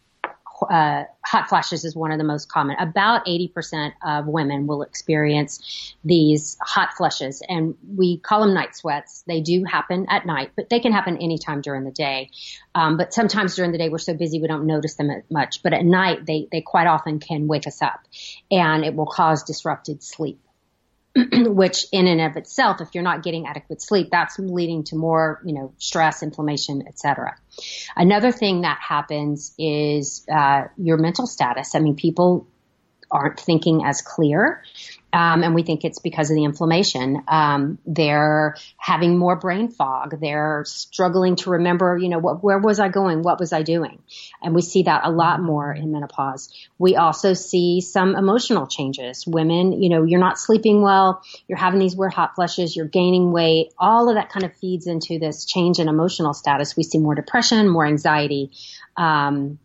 uh, 0.62 1.04
hot 1.24 1.48
flashes 1.48 1.84
is 1.84 1.94
one 1.94 2.12
of 2.12 2.18
the 2.18 2.24
most 2.24 2.50
common. 2.50 2.76
About 2.78 3.26
80% 3.26 3.92
of 4.04 4.26
women 4.26 4.66
will 4.66 4.82
experience 4.82 5.94
these 6.04 6.56
hot 6.60 6.94
flushes 6.96 7.42
and 7.48 7.74
we 7.96 8.18
call 8.18 8.40
them 8.40 8.54
night 8.54 8.76
sweats. 8.76 9.24
They 9.26 9.40
do 9.40 9.64
happen 9.64 10.06
at 10.08 10.26
night, 10.26 10.52
but 10.56 10.68
they 10.68 10.80
can 10.80 10.92
happen 10.92 11.18
anytime 11.18 11.60
during 11.60 11.84
the 11.84 11.90
day. 11.90 12.30
Um, 12.74 12.96
but 12.96 13.12
sometimes 13.12 13.56
during 13.56 13.72
the 13.72 13.78
day 13.78 13.88
we're 13.88 13.98
so 13.98 14.14
busy 14.14 14.40
we 14.40 14.48
don't 14.48 14.66
notice 14.66 14.94
them 14.94 15.10
much. 15.30 15.62
But 15.62 15.72
at 15.72 15.84
night 15.84 16.26
they, 16.26 16.48
they 16.50 16.60
quite 16.60 16.86
often 16.86 17.20
can 17.20 17.46
wake 17.46 17.66
us 17.66 17.82
up 17.82 18.00
and 18.50 18.84
it 18.84 18.94
will 18.94 19.06
cause 19.06 19.42
disrupted 19.42 20.02
sleep. 20.02 20.40
which 21.32 21.86
in 21.92 22.06
and 22.06 22.20
of 22.20 22.36
itself, 22.36 22.80
if 22.80 22.88
you're 22.92 23.04
not 23.04 23.22
getting 23.22 23.46
adequate 23.46 23.82
sleep, 23.82 24.08
that's 24.10 24.38
leading 24.38 24.84
to 24.84 24.96
more, 24.96 25.40
you 25.44 25.52
know, 25.54 25.72
stress, 25.78 26.22
inflammation, 26.22 26.84
etc. 26.86 27.36
Another 27.96 28.30
thing 28.30 28.62
that 28.62 28.78
happens 28.80 29.54
is 29.58 30.24
uh, 30.32 30.64
your 30.76 30.96
mental 30.96 31.26
status. 31.26 31.74
I 31.74 31.80
mean, 31.80 31.96
people 31.96 32.46
aren't 33.10 33.40
thinking 33.40 33.84
as 33.84 34.02
clear. 34.02 34.62
Um, 35.10 35.42
and 35.42 35.54
we 35.54 35.62
think 35.62 35.84
it's 35.84 36.00
because 36.00 36.30
of 36.30 36.36
the 36.36 36.44
inflammation. 36.44 37.22
Um, 37.28 37.78
they're 37.86 38.56
having 38.76 39.16
more 39.16 39.36
brain 39.36 39.70
fog. 39.70 40.20
They're 40.20 40.64
struggling 40.66 41.36
to 41.36 41.50
remember, 41.50 41.96
you 41.96 42.10
know, 42.10 42.18
what, 42.18 42.44
where 42.44 42.58
was 42.58 42.78
I 42.78 42.88
going? 42.88 43.22
What 43.22 43.40
was 43.40 43.54
I 43.54 43.62
doing? 43.62 44.02
And 44.42 44.54
we 44.54 44.60
see 44.60 44.82
that 44.82 45.02
a 45.04 45.10
lot 45.10 45.40
more 45.40 45.72
in 45.72 45.92
menopause. 45.92 46.52
We 46.76 46.96
also 46.96 47.32
see 47.32 47.80
some 47.80 48.16
emotional 48.16 48.66
changes. 48.66 49.26
Women, 49.26 49.82
you 49.82 49.88
know, 49.88 50.04
you're 50.04 50.20
not 50.20 50.38
sleeping 50.38 50.82
well. 50.82 51.22
You're 51.46 51.58
having 51.58 51.80
these 51.80 51.96
weird 51.96 52.12
hot 52.12 52.34
flushes. 52.34 52.76
You're 52.76 52.86
gaining 52.86 53.32
weight. 53.32 53.72
All 53.78 54.10
of 54.10 54.16
that 54.16 54.28
kind 54.28 54.44
of 54.44 54.54
feeds 54.56 54.86
into 54.86 55.18
this 55.18 55.46
change 55.46 55.78
in 55.78 55.88
emotional 55.88 56.34
status. 56.34 56.76
We 56.76 56.82
see 56.82 56.98
more 56.98 57.14
depression, 57.14 57.68
more 57.68 57.86
anxiety, 57.86 58.50
um, 58.96 59.58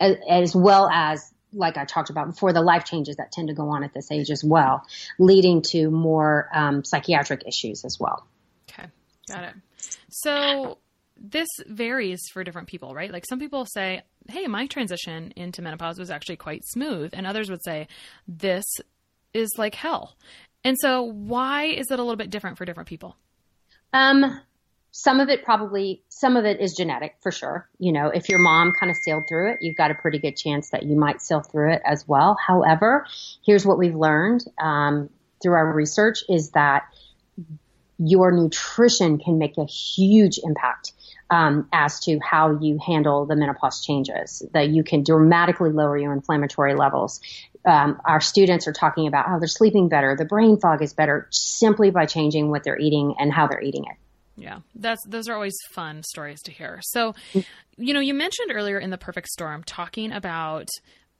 as, 0.00 0.16
as 0.28 0.56
well 0.56 0.88
as 0.90 1.32
like 1.52 1.76
I 1.76 1.84
talked 1.84 2.10
about 2.10 2.26
before, 2.26 2.52
the 2.52 2.60
life 2.60 2.84
changes 2.84 3.16
that 3.16 3.32
tend 3.32 3.48
to 3.48 3.54
go 3.54 3.68
on 3.70 3.84
at 3.84 3.92
this 3.94 4.10
age 4.10 4.30
as 4.30 4.42
well, 4.44 4.86
leading 5.18 5.62
to 5.70 5.90
more 5.90 6.48
um, 6.52 6.84
psychiatric 6.84 7.46
issues 7.46 7.84
as 7.84 7.98
well. 7.98 8.26
Okay, 8.70 8.88
got 9.28 9.44
it. 9.44 9.54
So 10.10 10.78
this 11.16 11.48
varies 11.66 12.20
for 12.32 12.44
different 12.44 12.68
people, 12.68 12.94
right? 12.94 13.12
Like 13.12 13.24
some 13.28 13.38
people 13.38 13.66
say, 13.66 14.02
hey, 14.28 14.46
my 14.46 14.66
transition 14.66 15.32
into 15.36 15.62
menopause 15.62 15.98
was 15.98 16.10
actually 16.10 16.36
quite 16.36 16.62
smooth, 16.64 17.10
and 17.12 17.26
others 17.26 17.50
would 17.50 17.62
say, 17.64 17.88
this 18.26 18.64
is 19.34 19.48
like 19.56 19.74
hell. 19.74 20.16
And 20.64 20.76
so, 20.80 21.02
why 21.02 21.64
is 21.64 21.86
it 21.90 21.98
a 21.98 22.02
little 22.02 22.16
bit 22.16 22.30
different 22.30 22.58
for 22.58 22.64
different 22.64 22.88
people? 22.88 23.16
Um, 23.92 24.40
some 24.98 25.20
of 25.20 25.28
it 25.28 25.44
probably, 25.44 26.02
some 26.08 26.36
of 26.36 26.44
it 26.44 26.60
is 26.60 26.74
genetic 26.74 27.14
for 27.20 27.30
sure. 27.30 27.68
You 27.78 27.92
know, 27.92 28.08
if 28.08 28.28
your 28.28 28.40
mom 28.40 28.72
kind 28.72 28.90
of 28.90 28.96
sailed 28.96 29.28
through 29.28 29.52
it, 29.52 29.58
you've 29.60 29.76
got 29.76 29.92
a 29.92 29.94
pretty 29.94 30.18
good 30.18 30.36
chance 30.36 30.70
that 30.70 30.82
you 30.82 30.96
might 30.96 31.22
sail 31.22 31.40
through 31.40 31.74
it 31.74 31.82
as 31.84 32.08
well. 32.08 32.36
However, 32.44 33.06
here's 33.46 33.64
what 33.64 33.78
we've 33.78 33.94
learned 33.94 34.42
um, 34.60 35.08
through 35.40 35.52
our 35.52 35.72
research 35.72 36.24
is 36.28 36.50
that 36.50 36.88
your 37.96 38.32
nutrition 38.32 39.18
can 39.18 39.38
make 39.38 39.56
a 39.56 39.66
huge 39.66 40.40
impact 40.42 40.94
um, 41.30 41.68
as 41.72 42.00
to 42.00 42.18
how 42.18 42.58
you 42.60 42.80
handle 42.84 43.24
the 43.24 43.36
menopause 43.36 43.84
changes. 43.84 44.42
That 44.52 44.70
you 44.70 44.82
can 44.82 45.04
dramatically 45.04 45.70
lower 45.70 45.96
your 45.96 46.12
inflammatory 46.12 46.74
levels. 46.74 47.20
Um, 47.64 48.00
our 48.04 48.20
students 48.20 48.66
are 48.66 48.72
talking 48.72 49.06
about 49.06 49.26
how 49.26 49.38
they're 49.38 49.46
sleeping 49.46 49.88
better, 49.88 50.16
the 50.16 50.24
brain 50.24 50.58
fog 50.58 50.82
is 50.82 50.92
better 50.92 51.28
simply 51.30 51.92
by 51.92 52.06
changing 52.06 52.50
what 52.50 52.64
they're 52.64 52.80
eating 52.80 53.14
and 53.20 53.32
how 53.32 53.46
they're 53.46 53.62
eating 53.62 53.84
it. 53.84 53.96
Yeah, 54.38 54.60
that's 54.74 55.04
those 55.06 55.28
are 55.28 55.34
always 55.34 55.56
fun 55.70 56.02
stories 56.04 56.40
to 56.42 56.52
hear. 56.52 56.78
So, 56.82 57.14
you 57.76 57.92
know, 57.92 58.00
you 58.00 58.14
mentioned 58.14 58.52
earlier 58.52 58.78
in 58.78 58.90
the 58.90 58.98
perfect 58.98 59.28
storm 59.28 59.64
talking 59.64 60.12
about 60.12 60.68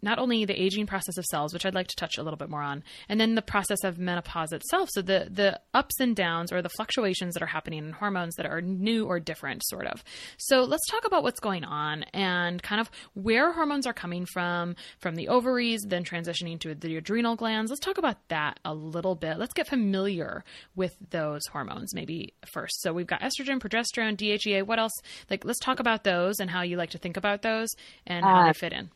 not 0.03 0.19
only 0.19 0.45
the 0.45 0.61
aging 0.61 0.87
process 0.87 1.17
of 1.19 1.25
cells, 1.25 1.53
which 1.53 1.67
I'd 1.67 1.75
like 1.75 1.89
to 1.89 1.97
touch 1.97 2.19
a 2.19 2.23
little 2.23 2.37
bit 2.37 2.51
more 2.51 2.63
on, 2.63 2.83
and 3.09 3.21
then 3.21 3.35
the 3.35 3.43
process 3.43 3.85
of 3.85 3.99
menopause 3.99 4.53
itself. 4.53 4.89
So 4.93 5.03
the 5.03 5.29
the 5.31 5.61
ups 5.75 6.01
and 6.01 6.15
downs 6.15 6.53
or 6.53 6.63
the 6.63 6.69
fluctuations 6.69 7.35
that 7.35 7.43
are 7.43 7.47
happening 7.47 7.79
in 7.79 7.93
hormones 7.93 8.35
that 8.37 8.47
are 8.47 8.61
new 8.61 9.07
or 9.07 9.21
different, 9.21 9.63
sort 9.67 9.87
of. 9.87 10.05
So 10.37 10.63
let's 10.63 10.87
talk 10.89 11.05
about 11.05 11.23
what's 11.23 11.41
going 11.41 11.65
on 11.65 12.05
and 12.15 12.63
kind 12.63 12.81
of 12.81 12.91
where 13.15 13.53
hormones 13.53 13.87
are 13.87 13.93
coming 13.93 14.27
from, 14.27 14.77
from 14.99 15.15
the 15.15 15.29
ovaries, 15.29 15.83
then 15.87 16.05
transitioning 16.05 16.59
to 16.61 16.75
the 16.75 16.97
adrenal 16.97 17.37
glands. 17.37 17.71
Let's 17.71 17.81
talk 17.81 17.99
about 17.99 18.17
that 18.29 18.61
a 18.65 18.75
little 18.75 19.15
bit. 19.15 19.39
Let's 19.39 19.55
get 19.55 19.69
familiar 19.69 20.45
with 20.77 20.97
those 21.11 21.47
hormones 21.47 21.95
maybe 21.95 22.35
first. 22.53 22.81
So 22.83 22.93
we've 22.93 23.07
got 23.07 23.21
estrogen, 23.21 23.59
progesterone, 23.59 24.17
DHEA. 24.17 24.65
What 24.65 24.79
else? 24.79 24.93
Like 25.31 25.45
let's 25.45 25.61
talk 25.61 25.81
about 25.81 26.05
those 26.05 26.39
and 26.41 26.51
how 26.51 26.63
you 26.63 26.77
like 26.77 26.91
to 26.91 26.99
think 26.99 27.17
about 27.17 27.43
those 27.43 27.69
and 28.07 28.25
how 28.25 28.43
uh, 28.43 28.47
they 28.47 28.53
fit 28.53 28.73
in. 28.73 28.91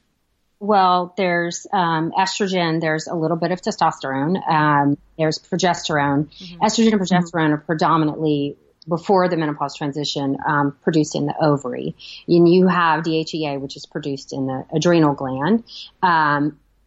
Well, 0.63 1.13
there's 1.17 1.67
um, 1.73 2.13
estrogen. 2.13 2.81
There's 2.81 3.09
a 3.09 3.17
little 3.17 3.37
bit 3.37 3.51
of 3.51 3.61
testosterone. 3.61 4.49
Um, 4.49 4.97
there's 5.19 5.41
progesterone. 5.41 6.29
Mm-hmm. 6.29 6.63
Estrogen 6.63 6.93
and 6.93 7.01
progesterone 7.01 7.33
mm-hmm. 7.33 7.55
are 7.55 7.59
predominantly 7.59 8.57
before 8.89 9.29
the 9.29 9.37
menopause 9.37 9.77
transition 9.77 10.37
um, 10.47 10.77
produced 10.85 11.17
in 11.17 11.27
the 11.27 11.35
ovary. 11.41 11.97
And 12.29 12.49
you 12.49 12.69
have 12.69 13.03
DHEA, 13.03 13.61
which 13.61 13.77
is 13.77 13.87
produced 13.87 14.33
in 14.33 14.47
the 14.47 14.65
adrenal 14.73 15.15
gland. 15.15 15.65
Um, 16.01 16.61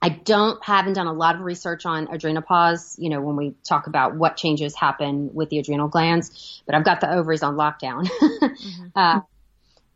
I 0.00 0.08
don't 0.08 0.64
haven't 0.64 0.94
done 0.94 1.08
a 1.08 1.12
lot 1.12 1.34
of 1.34 1.42
research 1.42 1.84
on 1.84 2.06
adrenopause, 2.06 2.94
you 2.98 3.10
know, 3.10 3.20
when 3.20 3.36
we 3.36 3.52
talk 3.62 3.88
about 3.88 4.16
what 4.16 4.38
changes 4.38 4.74
happen 4.74 5.34
with 5.34 5.50
the 5.50 5.58
adrenal 5.58 5.88
glands, 5.88 6.62
but 6.64 6.74
I've 6.74 6.84
got 6.84 7.02
the 7.02 7.12
ovaries 7.12 7.42
on 7.42 7.56
lockdown. 7.56 8.08
mm-hmm. 8.22 8.86
uh, 8.94 9.20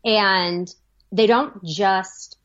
and 0.05 0.71
they 1.11 1.27
don't 1.27 1.63
just 1.63 2.37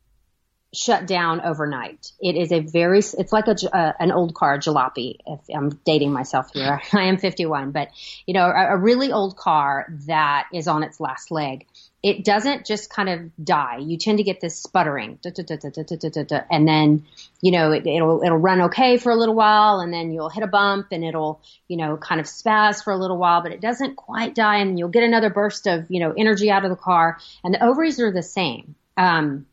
shut 0.74 1.06
down 1.06 1.40
overnight. 1.40 2.12
It 2.20 2.36
is 2.36 2.52
a 2.52 2.60
very, 2.60 2.98
it's 2.98 3.32
like 3.32 3.46
a, 3.46 3.56
uh, 3.74 3.92
an 3.98 4.12
old 4.12 4.34
car, 4.34 4.58
jalopy. 4.58 5.16
If 5.26 5.40
I'm 5.54 5.70
dating 5.84 6.12
myself 6.12 6.50
here, 6.52 6.80
I 6.92 7.04
am 7.04 7.16
51, 7.16 7.70
but 7.70 7.88
you 8.26 8.34
know, 8.34 8.46
a, 8.46 8.74
a, 8.74 8.76
really 8.76 9.12
old 9.12 9.36
car 9.36 9.86
that 10.06 10.48
is 10.52 10.68
on 10.68 10.82
its 10.82 11.00
last 11.00 11.30
leg. 11.30 11.66
It 12.02 12.24
doesn't 12.24 12.66
just 12.66 12.90
kind 12.90 13.08
of 13.08 13.44
die. 13.44 13.78
You 13.78 13.98
tend 13.98 14.18
to 14.18 14.24
get 14.24 14.40
this 14.40 14.62
sputtering, 14.62 15.18
and 15.24 16.68
then 16.68 17.04
you 17.40 17.50
know 17.50 17.72
it, 17.72 17.84
will 17.84 18.22
it'll 18.22 18.38
run 18.38 18.60
okay 18.62 18.96
for 18.96 19.10
a 19.10 19.16
little 19.16 19.34
while, 19.34 19.80
and 19.80 19.92
then 19.92 20.12
you'll 20.12 20.28
hit 20.28 20.44
a 20.44 20.46
bump, 20.46 20.88
and 20.92 21.04
it'll 21.04 21.40
you 21.68 21.76
know 21.76 21.96
kind 21.96 22.20
of 22.20 22.26
spaz 22.26 22.84
for 22.84 22.92
a 22.92 22.96
little 22.96 23.18
while, 23.18 23.42
but 23.42 23.52
it 23.52 23.60
doesn't 23.60 23.96
quite 23.96 24.34
die, 24.34 24.58
and 24.58 24.78
you'll 24.78 24.88
get 24.88 25.02
another 25.02 25.30
burst 25.30 25.66
of 25.66 25.86
you 25.88 26.00
know 26.00 26.12
energy 26.16 26.50
out 26.50 26.64
of 26.64 26.70
the 26.70 26.76
car. 26.76 27.18
And 27.42 27.54
the 27.54 27.64
ovaries 27.64 27.98
are 28.00 28.12
the 28.12 28.22
same. 28.22 28.76
Um, 28.96 29.46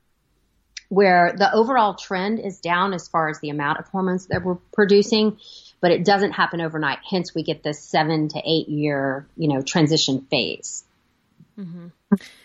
where 0.93 1.33
the 1.35 1.51
overall 1.53 1.95
trend 1.95 2.39
is 2.39 2.59
down 2.59 2.93
as 2.93 3.07
far 3.07 3.27
as 3.29 3.39
the 3.39 3.49
amount 3.49 3.79
of 3.79 3.87
hormones 3.87 4.27
that 4.27 4.43
we're 4.43 4.57
producing, 4.73 5.37
but 5.81 5.91
it 5.91 6.05
doesn't 6.05 6.33
happen 6.33 6.61
overnight. 6.61 6.99
Hence, 7.09 7.33
we 7.33 7.41
get 7.41 7.63
this 7.63 7.83
seven 7.83 8.27
to 8.29 8.41
eight 8.45 8.69
year, 8.69 9.27
you 9.35 9.47
know, 9.47 9.61
transition 9.61 10.27
phase. 10.29 10.83
Mm-hmm. 11.59 11.87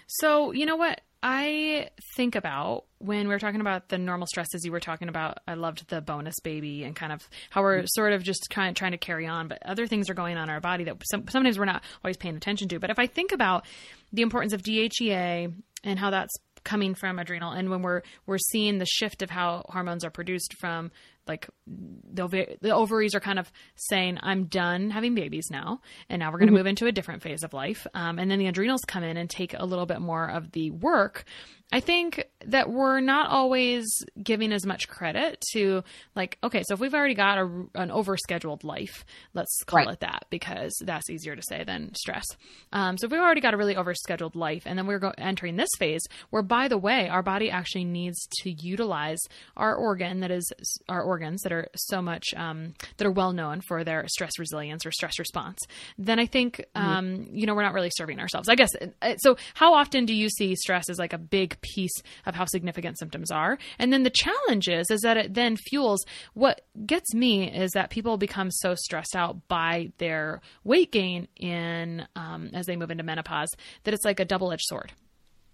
So, 0.06 0.52
you 0.52 0.66
know 0.66 0.76
what? 0.76 1.00
I 1.22 1.90
think 2.16 2.36
about 2.36 2.84
when 2.98 3.26
we 3.26 3.34
were 3.34 3.40
talking 3.40 3.60
about 3.60 3.88
the 3.88 3.98
normal 3.98 4.28
stresses 4.28 4.64
you 4.64 4.70
were 4.70 4.78
talking 4.78 5.08
about. 5.08 5.38
I 5.48 5.54
loved 5.54 5.88
the 5.88 6.00
bonus 6.00 6.38
baby 6.40 6.84
and 6.84 6.94
kind 6.94 7.12
of 7.12 7.28
how 7.50 7.62
we're 7.62 7.84
sort 7.86 8.12
of 8.12 8.22
just 8.22 8.48
kind 8.50 8.68
of 8.68 8.76
trying 8.76 8.92
to 8.92 8.98
carry 8.98 9.26
on, 9.26 9.48
but 9.48 9.58
other 9.64 9.88
things 9.88 10.08
are 10.08 10.14
going 10.14 10.36
on 10.36 10.44
in 10.44 10.50
our 10.50 10.60
body 10.60 10.84
that 10.84 10.96
some, 11.10 11.26
sometimes 11.28 11.58
we're 11.58 11.64
not 11.64 11.82
always 12.04 12.16
paying 12.16 12.36
attention 12.36 12.68
to. 12.68 12.78
But 12.78 12.90
if 12.90 13.00
I 13.00 13.06
think 13.06 13.32
about 13.32 13.66
the 14.12 14.22
importance 14.22 14.52
of 14.52 14.62
DHEA 14.62 15.52
and 15.82 15.98
how 15.98 16.10
that's 16.10 16.34
coming 16.64 16.94
from 16.94 17.18
adrenal 17.18 17.52
and 17.52 17.70
when 17.70 17.82
we're 17.82 18.02
we're 18.26 18.38
seeing 18.38 18.78
the 18.78 18.86
shift 18.86 19.22
of 19.22 19.30
how 19.30 19.64
hormones 19.68 20.04
are 20.04 20.10
produced 20.10 20.54
from 20.58 20.90
like 21.28 21.48
the, 21.66 22.56
the 22.60 22.70
ovaries 22.70 23.14
are 23.14 23.20
kind 23.20 23.38
of 23.38 23.50
saying 23.76 24.18
i'm 24.22 24.44
done 24.46 24.90
having 24.90 25.14
babies 25.14 25.48
now 25.50 25.80
and 26.08 26.20
now 26.20 26.30
we're 26.30 26.38
going 26.38 26.48
to 26.48 26.52
mm-hmm. 26.52 26.58
move 26.58 26.66
into 26.66 26.86
a 26.86 26.92
different 26.92 27.22
phase 27.22 27.42
of 27.42 27.52
life 27.52 27.86
um, 27.94 28.18
and 28.18 28.30
then 28.30 28.38
the 28.38 28.46
adrenals 28.46 28.80
come 28.86 29.04
in 29.04 29.16
and 29.16 29.30
take 29.30 29.54
a 29.54 29.64
little 29.64 29.86
bit 29.86 30.00
more 30.00 30.28
of 30.28 30.50
the 30.52 30.70
work 30.70 31.24
I 31.70 31.80
think 31.80 32.24
that 32.46 32.70
we're 32.70 33.00
not 33.00 33.28
always 33.28 33.86
giving 34.22 34.52
as 34.52 34.64
much 34.64 34.88
credit 34.88 35.42
to 35.52 35.84
like 36.16 36.38
okay, 36.42 36.62
so 36.66 36.72
if 36.74 36.80
we've 36.80 36.94
already 36.94 37.14
got 37.14 37.36
a, 37.36 37.42
an 37.74 37.90
overscheduled 37.90 38.64
life, 38.64 39.04
let's 39.34 39.62
call 39.66 39.78
right. 39.78 39.92
it 39.92 40.00
that 40.00 40.24
because 40.30 40.72
that's 40.82 41.10
easier 41.10 41.36
to 41.36 41.42
say 41.42 41.64
than 41.64 41.94
stress. 41.94 42.24
Um, 42.72 42.96
so 42.96 43.06
if 43.06 43.12
we've 43.12 43.20
already 43.20 43.42
got 43.42 43.52
a 43.52 43.58
really 43.58 43.74
overscheduled 43.74 44.34
life, 44.34 44.62
and 44.64 44.78
then 44.78 44.86
we're 44.86 44.98
go- 44.98 45.12
entering 45.18 45.56
this 45.56 45.68
phase 45.78 46.00
where, 46.30 46.42
by 46.42 46.68
the 46.68 46.78
way, 46.78 47.08
our 47.08 47.22
body 47.22 47.50
actually 47.50 47.84
needs 47.84 48.26
to 48.40 48.50
utilize 48.50 49.18
our 49.56 49.74
organ 49.74 50.20
that 50.20 50.30
is 50.30 50.50
our 50.88 51.02
organs 51.02 51.42
that 51.42 51.52
are 51.52 51.68
so 51.76 52.00
much 52.00 52.28
um, 52.34 52.72
that 52.96 53.06
are 53.06 53.12
well 53.12 53.34
known 53.34 53.60
for 53.60 53.84
their 53.84 54.06
stress 54.08 54.32
resilience 54.38 54.86
or 54.86 54.90
stress 54.90 55.18
response. 55.18 55.58
Then 55.98 56.18
I 56.18 56.24
think 56.24 56.64
mm-hmm. 56.74 56.88
um, 56.88 57.26
you 57.30 57.46
know 57.46 57.54
we're 57.54 57.62
not 57.62 57.74
really 57.74 57.90
serving 57.92 58.20
ourselves. 58.20 58.48
I 58.48 58.54
guess 58.54 58.70
uh, 59.02 59.16
so. 59.18 59.36
How 59.54 59.74
often 59.74 60.06
do 60.06 60.14
you 60.14 60.30
see 60.30 60.54
stress 60.54 60.88
as 60.88 60.98
like 60.98 61.12
a 61.12 61.18
big 61.18 61.57
piece 61.62 62.02
of 62.26 62.34
how 62.34 62.44
significant 62.44 62.98
symptoms 62.98 63.30
are. 63.30 63.58
And 63.78 63.92
then 63.92 64.02
the 64.02 64.10
challenge 64.10 64.68
is, 64.68 64.90
is 64.90 65.00
that 65.02 65.16
it 65.16 65.34
then 65.34 65.56
fuels 65.56 66.04
what 66.34 66.62
gets 66.86 67.14
me 67.14 67.50
is 67.50 67.72
that 67.72 67.90
people 67.90 68.16
become 68.16 68.50
so 68.50 68.74
stressed 68.74 69.16
out 69.16 69.48
by 69.48 69.92
their 69.98 70.40
weight 70.64 70.92
gain 70.92 71.28
in 71.36 72.06
um, 72.16 72.50
as 72.54 72.66
they 72.66 72.76
move 72.76 72.90
into 72.90 73.04
menopause 73.04 73.50
that 73.84 73.94
it's 73.94 74.04
like 74.04 74.20
a 74.20 74.24
double 74.24 74.52
edged 74.52 74.64
sword. 74.64 74.92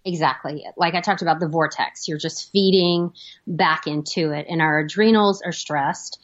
Exactly. 0.05 0.65
Like 0.77 0.95
I 0.95 1.01
talked 1.01 1.23
about 1.23 1.41
the 1.41 1.49
vortex, 1.49 2.07
you're 2.07 2.19
just 2.19 2.51
feeding 2.53 3.13
back 3.47 3.87
into 3.87 4.33
it, 4.33 4.47
and 4.51 4.61
our 4.61 4.81
adrenals 4.81 5.41
are 5.43 5.53
stressed 5.53 6.19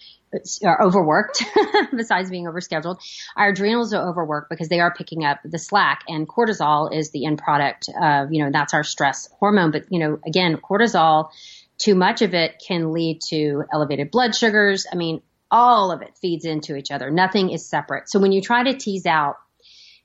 are 0.64 0.82
overworked 0.82 1.44
besides 1.96 2.30
being 2.30 2.44
overscheduled. 2.44 3.00
Our 3.36 3.50
adrenals 3.50 3.92
are 3.92 4.08
overworked 4.08 4.50
because 4.50 4.68
they 4.68 4.80
are 4.80 4.94
picking 4.94 5.24
up 5.24 5.40
the 5.44 5.58
slack 5.58 6.02
and 6.08 6.28
cortisol 6.28 6.94
is 6.94 7.10
the 7.10 7.26
end 7.26 7.38
product 7.38 7.88
of, 8.00 8.32
you 8.32 8.44
know, 8.44 8.50
that's 8.52 8.74
our 8.74 8.84
stress 8.84 9.28
hormone. 9.38 9.70
But, 9.70 9.86
you 9.90 9.98
know, 9.98 10.18
again, 10.26 10.56
cortisol, 10.56 11.30
too 11.78 11.94
much 11.94 12.22
of 12.22 12.34
it 12.34 12.62
can 12.66 12.92
lead 12.92 13.20
to 13.28 13.64
elevated 13.72 14.10
blood 14.10 14.34
sugars. 14.34 14.86
I 14.90 14.96
mean, 14.96 15.22
all 15.50 15.90
of 15.90 16.02
it 16.02 16.16
feeds 16.20 16.44
into 16.44 16.76
each 16.76 16.90
other. 16.90 17.10
Nothing 17.10 17.50
is 17.50 17.68
separate. 17.68 18.08
So 18.08 18.20
when 18.20 18.32
you 18.32 18.40
try 18.40 18.62
to 18.64 18.78
tease 18.78 19.06
out 19.06 19.36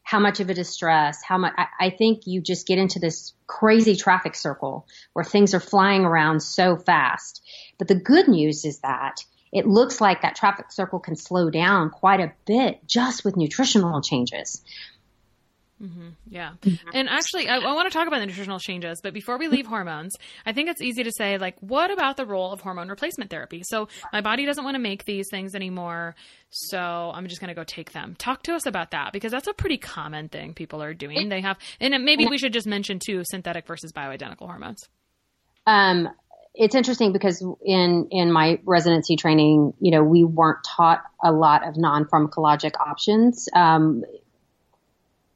how 0.02 0.20
much 0.20 0.40
of 0.40 0.50
it 0.50 0.58
is 0.58 0.70
stress, 0.70 1.24
how 1.24 1.38
much, 1.38 1.54
I, 1.58 1.66
I 1.80 1.90
think 1.90 2.28
you 2.28 2.42
just 2.42 2.68
get 2.68 2.78
into 2.78 3.00
this 3.00 3.34
crazy 3.48 3.96
traffic 3.96 4.36
circle 4.36 4.88
where 5.14 5.26
things 5.26 5.54
are 5.54 5.60
flying 5.60 6.06
around 6.06 6.42
so 6.42 6.78
fast. 6.78 7.42
But 7.78 7.88
the 7.88 7.96
good 7.96 8.28
news 8.28 8.66
is 8.66 8.80
that 8.80 9.24
it 9.56 9.66
looks 9.66 10.02
like 10.02 10.22
that 10.22 10.36
traffic 10.36 10.70
circle 10.70 11.00
can 11.00 11.16
slow 11.16 11.50
down 11.50 11.90
quite 11.90 12.20
a 12.20 12.34
bit 12.46 12.86
just 12.86 13.24
with 13.24 13.38
nutritional 13.38 14.02
changes. 14.02 14.62
Mm-hmm. 15.82 16.10
Yeah. 16.30 16.54
And 16.94 17.10
actually, 17.10 17.48
I, 17.48 17.58
I, 17.58 17.74
want 17.74 17.90
to 17.90 17.98
talk 17.98 18.08
about 18.08 18.20
the 18.20 18.26
nutritional 18.26 18.60
changes, 18.60 19.00
but 19.02 19.14
before 19.14 19.38
we 19.38 19.48
leave 19.48 19.66
hormones, 19.66 20.14
I 20.46 20.52
think 20.54 20.70
it's 20.70 20.82
easy 20.82 21.04
to 21.04 21.12
say, 21.12 21.38
like, 21.38 21.56
what 21.60 21.90
about 21.92 22.18
the 22.18 22.26
role 22.26 22.52
of 22.52 22.62
hormone 22.62 22.90
replacement 22.90 23.30
therapy? 23.30 23.62
So, 23.64 23.88
my 24.14 24.22
body 24.22 24.46
doesn't 24.46 24.64
want 24.64 24.76
to 24.76 24.80
make 24.80 25.04
these 25.04 25.28
things 25.30 25.54
anymore, 25.54 26.16
so 26.50 26.80
I'm 27.14 27.28
just 27.28 27.42
going 27.42 27.50
to 27.50 27.54
go 27.54 27.66
take 27.66 27.92
them. 27.92 28.16
Talk 28.18 28.44
to 28.44 28.56
us 28.56 28.66
about 28.66 28.92
that 28.92 29.12
because 29.12 29.32
that's 29.32 29.48
a 29.48 29.54
pretty 29.54 29.78
common 29.78 30.30
thing 30.30 30.54
people 30.54 30.82
are 30.82 30.94
doing. 30.94 31.28
They 31.28 31.42
have, 31.42 31.58
and 31.82 32.06
maybe 32.06 32.26
we 32.26 32.38
should 32.38 32.54
just 32.54 32.68
mention 32.68 33.00
too 33.00 33.24
synthetic 33.26 33.68
versus 33.68 33.92
bioidentical 33.92 34.48
hormones. 34.48 34.82
Um, 35.68 36.10
it's 36.58 36.76
interesting 36.76 37.12
because 37.12 37.46
in 37.64 38.08
in 38.12 38.32
my 38.32 38.60
residency 38.66 39.16
training, 39.16 39.74
you 39.80 39.92
know, 39.92 40.04
we 40.04 40.24
weren't 40.24 40.64
taught 40.64 41.04
a 41.24 41.32
lot 41.32 41.68
of 41.68 41.78
non 41.78 42.06
pharmacologic 42.06 42.74
options. 42.80 43.48
Um, 43.54 44.04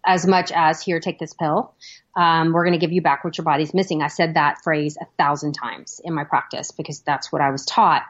as 0.10 0.26
much 0.26 0.52
as 0.52 0.82
here, 0.82 1.00
take 1.00 1.20
this 1.20 1.36
pill. 1.36 1.76
Um, 2.16 2.52
we're 2.52 2.66
going 2.66 2.78
to 2.78 2.84
give 2.84 2.92
you 2.92 3.04
back 3.04 3.24
what 3.24 3.38
your 3.38 3.46
body's 3.46 3.76
missing. 3.76 4.02
I 4.02 4.08
said 4.08 4.34
that 4.34 4.64
phrase 4.64 4.98
a 5.00 5.06
thousand 5.20 5.54
times 5.54 6.02
in 6.04 6.16
my 6.16 6.24
practice 6.24 6.72
because 6.72 7.02
that's 7.02 7.32
what 7.32 7.44
I 7.44 7.52
was 7.52 7.64
taught. 7.64 8.02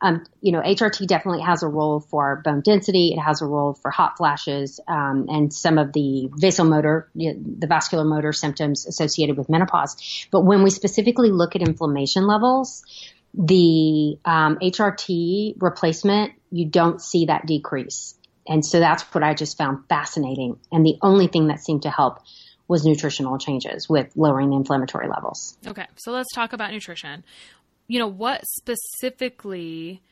Um, 0.00 0.24
you 0.40 0.52
know, 0.52 0.60
HRT 0.60 1.08
definitely 1.08 1.42
has 1.42 1.64
a 1.64 1.66
role 1.66 1.98
for 1.98 2.40
bone 2.44 2.60
density. 2.60 3.12
It 3.12 3.20
has 3.20 3.42
a 3.42 3.46
role 3.46 3.74
for 3.74 3.90
hot 3.90 4.16
flashes 4.16 4.78
um, 4.86 5.26
and 5.28 5.52
some 5.52 5.78
of 5.78 5.92
the 5.92 6.30
vasomotor, 6.30 7.06
the 7.16 7.66
vascular 7.66 8.04
motor 8.04 8.32
symptoms 8.32 8.86
associated 8.86 9.36
with 9.36 9.48
menopause. 9.48 9.96
But 10.30 10.42
when 10.42 10.62
we 10.62 10.70
specifically 10.70 11.32
look 11.32 11.56
at 11.56 11.62
inflammation 11.62 12.28
levels, 12.28 12.84
the 13.34 14.16
um, 14.24 14.58
HRT 14.62 15.56
replacement, 15.60 16.34
you 16.52 16.66
don't 16.66 17.02
see 17.02 17.26
that 17.26 17.46
decrease. 17.46 18.14
And 18.48 18.64
so 18.64 18.80
that's 18.80 19.02
what 19.14 19.22
I 19.22 19.34
just 19.34 19.58
found 19.58 19.86
fascinating. 19.88 20.58
And 20.72 20.84
the 20.84 20.96
only 21.02 21.26
thing 21.26 21.48
that 21.48 21.60
seemed 21.60 21.82
to 21.82 21.90
help 21.90 22.20
was 22.66 22.84
nutritional 22.84 23.38
changes 23.38 23.88
with 23.88 24.10
lowering 24.16 24.50
the 24.50 24.56
inflammatory 24.56 25.08
levels. 25.08 25.56
Okay, 25.66 25.86
so 25.96 26.12
let's 26.12 26.32
talk 26.34 26.52
about 26.52 26.72
nutrition. 26.72 27.24
You 27.86 27.98
know, 27.98 28.08
what 28.08 28.42
specifically 28.46 30.02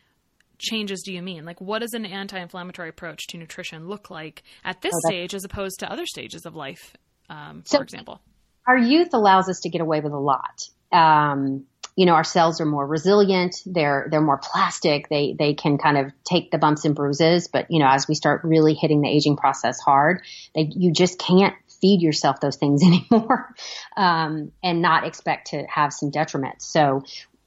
changes 0.58 1.02
do 1.04 1.12
you 1.12 1.22
mean? 1.22 1.44
Like, 1.44 1.60
what 1.60 1.80
does 1.80 1.92
an 1.92 2.06
anti 2.06 2.38
inflammatory 2.38 2.88
approach 2.88 3.26
to 3.28 3.38
nutrition 3.38 3.88
look 3.88 4.10
like 4.10 4.42
at 4.64 4.80
this 4.80 4.94
oh, 4.94 5.08
stage 5.08 5.34
as 5.34 5.44
opposed 5.44 5.80
to 5.80 5.90
other 5.90 6.06
stages 6.06 6.46
of 6.46 6.54
life, 6.54 6.96
um, 7.28 7.62
for 7.62 7.76
so 7.76 7.80
example? 7.80 8.20
Our 8.66 8.78
youth 8.78 9.10
allows 9.12 9.48
us 9.48 9.60
to 9.62 9.70
get 9.70 9.80
away 9.80 10.00
with 10.00 10.12
a 10.12 10.18
lot. 10.18 10.62
Um, 10.92 11.66
you 11.96 12.04
know, 12.04 12.12
our 12.12 12.24
cells 12.24 12.60
are 12.60 12.66
more 12.66 12.86
resilient. 12.86 13.62
They're, 13.64 14.06
they're 14.10 14.20
more 14.20 14.38
plastic. 14.38 15.08
They, 15.08 15.34
they 15.36 15.54
can 15.54 15.78
kind 15.78 15.96
of 15.96 16.12
take 16.24 16.50
the 16.50 16.58
bumps 16.58 16.84
and 16.84 16.94
bruises. 16.94 17.48
But, 17.48 17.70
you 17.70 17.78
know, 17.78 17.88
as 17.88 18.06
we 18.06 18.14
start 18.14 18.44
really 18.44 18.74
hitting 18.74 19.00
the 19.00 19.08
aging 19.08 19.36
process 19.36 19.80
hard, 19.80 20.22
they, 20.54 20.70
you 20.76 20.92
just 20.92 21.18
can't 21.18 21.54
feed 21.80 22.02
yourself 22.02 22.38
those 22.40 22.56
things 22.56 22.82
anymore, 23.10 23.54
um, 23.96 24.52
and 24.62 24.82
not 24.82 25.06
expect 25.06 25.48
to 25.48 25.64
have 25.68 25.92
some 25.92 26.10
detriment. 26.10 26.60
So 26.60 27.02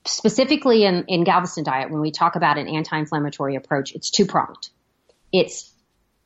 specifically 0.06 0.84
in, 0.84 1.06
in 1.08 1.24
Galveston 1.24 1.64
diet, 1.64 1.92
when 1.92 2.02
we 2.02 2.12
talk 2.12 2.36
about 2.36 2.58
an 2.58 2.68
anti-inflammatory 2.68 3.56
approach, 3.56 3.94
it's 3.94 4.10
two 4.10 4.26
pronged. 4.26 4.70
It's 5.32 5.72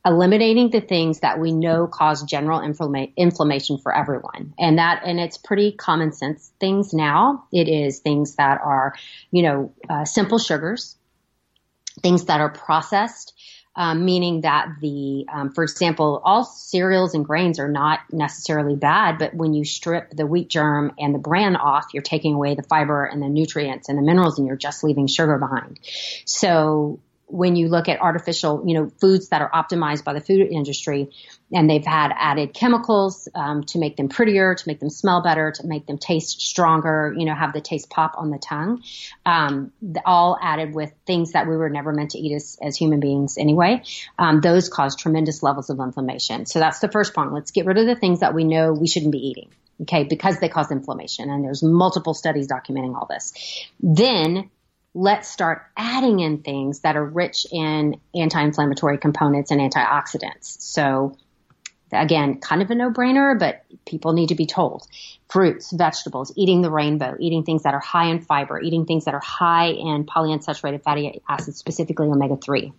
eliminating 0.04 0.70
the 0.70 0.80
things 0.80 1.20
that 1.20 1.40
we 1.40 1.52
know 1.52 1.86
cause 1.86 2.22
general 2.24 2.60
inflama- 2.60 3.12
inflammation 3.16 3.78
for 3.78 3.94
everyone. 3.94 4.52
And 4.58 4.78
that, 4.78 5.02
and 5.04 5.18
it's 5.18 5.38
pretty 5.38 5.72
common 5.72 6.12
sense 6.12 6.52
things 6.60 6.92
now. 6.92 7.46
It 7.52 7.68
is 7.68 8.00
things 8.00 8.36
that 8.36 8.60
are, 8.62 8.94
you 9.30 9.42
know, 9.42 9.72
uh, 9.88 10.04
simple 10.04 10.38
sugars, 10.38 10.96
things 12.02 12.26
that 12.26 12.40
are 12.40 12.50
processed, 12.50 13.32
um, 13.76 14.04
meaning 14.04 14.42
that 14.42 14.68
the, 14.80 15.26
um, 15.32 15.50
for 15.50 15.64
example, 15.64 16.20
all 16.24 16.44
cereals 16.44 17.14
and 17.14 17.24
grains 17.24 17.58
are 17.58 17.68
not 17.68 18.00
necessarily 18.12 18.76
bad, 18.76 19.18
but 19.18 19.34
when 19.34 19.52
you 19.52 19.64
strip 19.64 20.10
the 20.10 20.26
wheat 20.26 20.48
germ 20.48 20.92
and 20.98 21.14
the 21.14 21.18
bran 21.18 21.56
off, 21.56 21.86
you're 21.92 22.02
taking 22.02 22.34
away 22.34 22.54
the 22.54 22.62
fiber 22.62 23.04
and 23.04 23.22
the 23.22 23.28
nutrients 23.28 23.88
and 23.88 23.98
the 23.98 24.02
minerals, 24.02 24.38
and 24.38 24.46
you're 24.46 24.56
just 24.56 24.84
leaving 24.84 25.06
sugar 25.06 25.38
behind. 25.38 25.80
So 26.24 27.00
when 27.26 27.56
you 27.56 27.68
look 27.68 27.88
at 27.88 28.00
artificial, 28.00 28.62
you 28.66 28.74
know, 28.74 28.90
foods 29.00 29.28
that 29.30 29.40
are 29.40 29.50
optimized 29.50 30.04
by 30.04 30.12
the 30.12 30.20
food 30.20 30.46
industry, 30.50 31.10
and 31.52 31.70
they've 31.70 31.84
had 31.84 32.12
added 32.16 32.52
chemicals 32.52 33.28
um, 33.34 33.64
to 33.64 33.78
make 33.78 33.96
them 33.96 34.08
prettier, 34.08 34.54
to 34.54 34.64
make 34.66 34.80
them 34.80 34.90
smell 34.90 35.22
better, 35.22 35.52
to 35.52 35.66
make 35.66 35.86
them 35.86 35.98
taste 35.98 36.40
stronger, 36.40 37.14
you 37.16 37.24
know, 37.24 37.34
have 37.34 37.52
the 37.52 37.60
taste 37.60 37.88
pop 37.88 38.14
on 38.18 38.30
the 38.30 38.38
tongue, 38.38 38.82
um, 39.24 39.72
all 40.04 40.38
added 40.40 40.74
with 40.74 40.92
things 41.06 41.32
that 41.32 41.48
we 41.48 41.56
were 41.56 41.70
never 41.70 41.92
meant 41.92 42.10
to 42.10 42.18
eat 42.18 42.34
as, 42.34 42.58
as 42.62 42.76
human 42.76 43.00
beings 43.00 43.38
anyway. 43.38 43.82
Um, 44.18 44.40
those 44.40 44.68
cause 44.68 44.96
tremendous 44.96 45.42
levels 45.42 45.70
of 45.70 45.80
inflammation. 45.80 46.46
So 46.46 46.58
that's 46.58 46.80
the 46.80 46.90
first 46.90 47.14
prong. 47.14 47.32
Let's 47.32 47.52
get 47.52 47.66
rid 47.66 47.78
of 47.78 47.86
the 47.86 47.96
things 47.96 48.20
that 48.20 48.34
we 48.34 48.44
know 48.44 48.72
we 48.72 48.86
shouldn't 48.86 49.12
be 49.12 49.28
eating. 49.28 49.50
Okay, 49.82 50.04
because 50.04 50.38
they 50.38 50.48
cause 50.48 50.70
inflammation, 50.70 51.28
and 51.30 51.44
there's 51.44 51.60
multiple 51.60 52.14
studies 52.14 52.46
documenting 52.46 52.94
all 52.94 53.08
this. 53.10 53.32
Then 53.80 54.48
let's 54.94 55.28
start 55.28 55.66
adding 55.76 56.20
in 56.20 56.38
things 56.38 56.80
that 56.80 56.96
are 56.96 57.04
rich 57.04 57.46
in 57.50 58.00
anti-inflammatory 58.14 58.98
components 58.98 59.50
and 59.50 59.60
antioxidants. 59.60 60.60
So 60.60 61.16
Again, 61.94 62.40
kind 62.40 62.62
of 62.62 62.70
a 62.70 62.74
no 62.74 62.90
brainer, 62.90 63.38
but 63.38 63.64
people 63.86 64.12
need 64.12 64.28
to 64.28 64.34
be 64.34 64.46
told. 64.46 64.86
Fruits, 65.28 65.72
vegetables, 65.72 66.32
eating 66.36 66.62
the 66.62 66.70
rainbow, 66.70 67.16
eating 67.18 67.42
things 67.42 67.64
that 67.64 67.74
are 67.74 67.80
high 67.80 68.06
in 68.06 68.20
fiber, 68.20 68.60
eating 68.60 68.86
things 68.86 69.04
that 69.06 69.14
are 69.14 69.22
high 69.24 69.66
in 69.66 70.04
polyunsaturated 70.04 70.82
fatty 70.82 71.22
acids, 71.28 71.58
specifically 71.58 72.06
omega 72.06 72.36
3. 72.36 72.72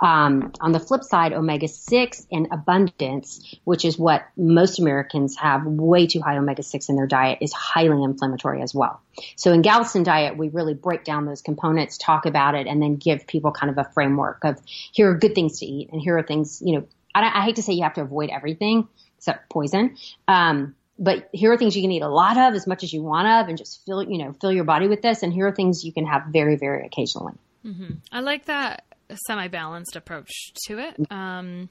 Um, 0.00 0.52
on 0.60 0.72
the 0.72 0.80
flip 0.80 1.04
side, 1.04 1.32
omega 1.32 1.68
6 1.68 2.26
in 2.30 2.48
abundance, 2.52 3.54
which 3.64 3.84
is 3.84 3.98
what 3.98 4.22
most 4.36 4.78
Americans 4.78 5.36
have 5.36 5.66
way 5.66 6.06
too 6.06 6.20
high 6.20 6.38
omega 6.38 6.62
6 6.62 6.88
in 6.88 6.96
their 6.96 7.06
diet, 7.06 7.38
is 7.42 7.52
highly 7.52 8.02
inflammatory 8.02 8.62
as 8.62 8.74
well. 8.74 9.00
So 9.36 9.52
in 9.52 9.62
Galveston 9.62 10.02
Diet, 10.02 10.36
we 10.36 10.48
really 10.48 10.74
break 10.74 11.04
down 11.04 11.26
those 11.26 11.42
components, 11.42 11.98
talk 11.98 12.24
about 12.24 12.54
it, 12.54 12.66
and 12.66 12.80
then 12.80 12.96
give 12.96 13.26
people 13.26 13.52
kind 13.52 13.70
of 13.70 13.78
a 13.78 13.90
framework 13.92 14.44
of 14.44 14.58
here 14.66 15.10
are 15.10 15.18
good 15.18 15.34
things 15.34 15.58
to 15.58 15.66
eat 15.66 15.90
and 15.92 16.00
here 16.00 16.16
are 16.16 16.22
things, 16.22 16.62
you 16.64 16.78
know, 16.78 16.86
I, 17.14 17.40
I 17.40 17.44
hate 17.44 17.56
to 17.56 17.62
say 17.62 17.72
you 17.72 17.82
have 17.84 17.94
to 17.94 18.02
avoid 18.02 18.30
everything 18.30 18.88
except 19.16 19.50
poison. 19.50 19.96
Um, 20.28 20.74
but 20.98 21.30
here 21.32 21.50
are 21.52 21.56
things 21.56 21.74
you 21.74 21.82
can 21.82 21.90
eat 21.90 22.02
a 22.02 22.08
lot 22.08 22.36
of 22.36 22.54
as 22.54 22.66
much 22.66 22.84
as 22.84 22.92
you 22.92 23.02
want 23.02 23.26
of 23.26 23.48
and 23.48 23.56
just 23.56 23.84
fill, 23.86 24.02
you 24.02 24.18
know, 24.18 24.34
fill 24.40 24.52
your 24.52 24.64
body 24.64 24.86
with 24.86 25.00
this. 25.00 25.22
And 25.22 25.32
here 25.32 25.46
are 25.46 25.52
things 25.52 25.82
you 25.82 25.92
can 25.92 26.06
have 26.06 26.24
very, 26.30 26.56
very 26.56 26.86
occasionally. 26.86 27.34
Mm-hmm. 27.64 27.94
I 28.12 28.20
like 28.20 28.44
that 28.46 28.84
semi 29.26 29.48
balanced 29.48 29.96
approach 29.96 30.30
to 30.66 30.78
it. 30.78 31.10
Um, 31.10 31.70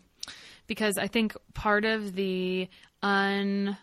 because 0.68 0.98
I 0.98 1.08
think 1.08 1.36
part 1.54 1.86
of 1.86 2.14
the 2.14 2.68
un 3.02 3.78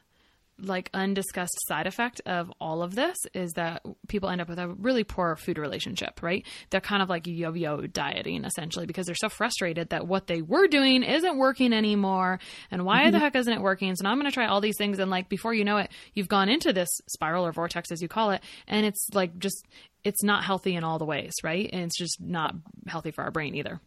like 0.59 0.91
undiscussed 0.95 1.59
side 1.69 1.87
effect 1.87 2.21
of 2.25 2.51
all 2.61 2.83
of 2.83 2.95
this 2.95 3.17
is 3.35 3.53
that 3.53 3.83
people 4.09 4.29
end 4.29 4.41
up 4.41 4.49
with 4.49 4.59
a 4.59 4.69
really 4.69 5.05
poor 5.05 5.37
food 5.37 5.59
relationship, 5.59 6.23
right? 6.23 6.47
They're 6.71 6.81
kind 6.81 7.03
of 7.03 7.09
like 7.09 7.27
yo-yo 7.27 7.83
dieting 7.87 8.45
essentially 8.45 8.87
because 8.87 9.07
they're 9.07 9.15
so 9.15 9.29
frustrated 9.29 9.91
that 9.91 10.07
what 10.07 10.27
they 10.27 10.43
were 10.43 10.67
doing 10.67 11.03
isn't 11.03 11.37
working 11.37 11.73
anymore. 11.73 12.39
And 12.71 12.85
why 12.85 13.03
mm-hmm. 13.03 13.13
the 13.13 13.19
heck 13.19 13.37
isn't 13.37 13.53
it 13.53 13.61
working? 13.61 13.95
So 13.97 14.05
now 14.05 14.11
I'm 14.11 14.19
going 14.19 14.31
to 14.31 14.35
try 14.35 14.47
all 14.47 14.61
these 14.61 14.79
things. 14.79 14.99
And 14.99 15.11
like 15.11 15.29
before 15.29 15.53
you 15.53 15.65
know 15.65 15.77
it, 15.77 15.91
you've 16.15 16.29
gone 16.29 16.49
into 16.49 16.73
this 16.73 16.89
spiral 17.09 17.47
or 17.47 17.53
vortex 17.53 17.93
as 17.93 18.01
you 18.01 18.09
call 18.09 18.31
it. 18.31 18.43
And 18.67 18.87
it's 18.87 19.09
like 19.13 19.39
just, 19.39 19.67
it's 20.05 20.23
not 20.23 20.45
healthy 20.45 20.75
in 20.75 20.85
all 20.85 20.99
the 20.99 21.05
ways, 21.05 21.33
right? 21.43 21.69
And 21.73 21.83
it's 21.83 21.99
just 21.99 22.21
not 22.21 22.55
healthy 22.87 23.11
for 23.11 23.25
our 23.25 23.31
brain 23.31 23.55
either. 23.55 23.81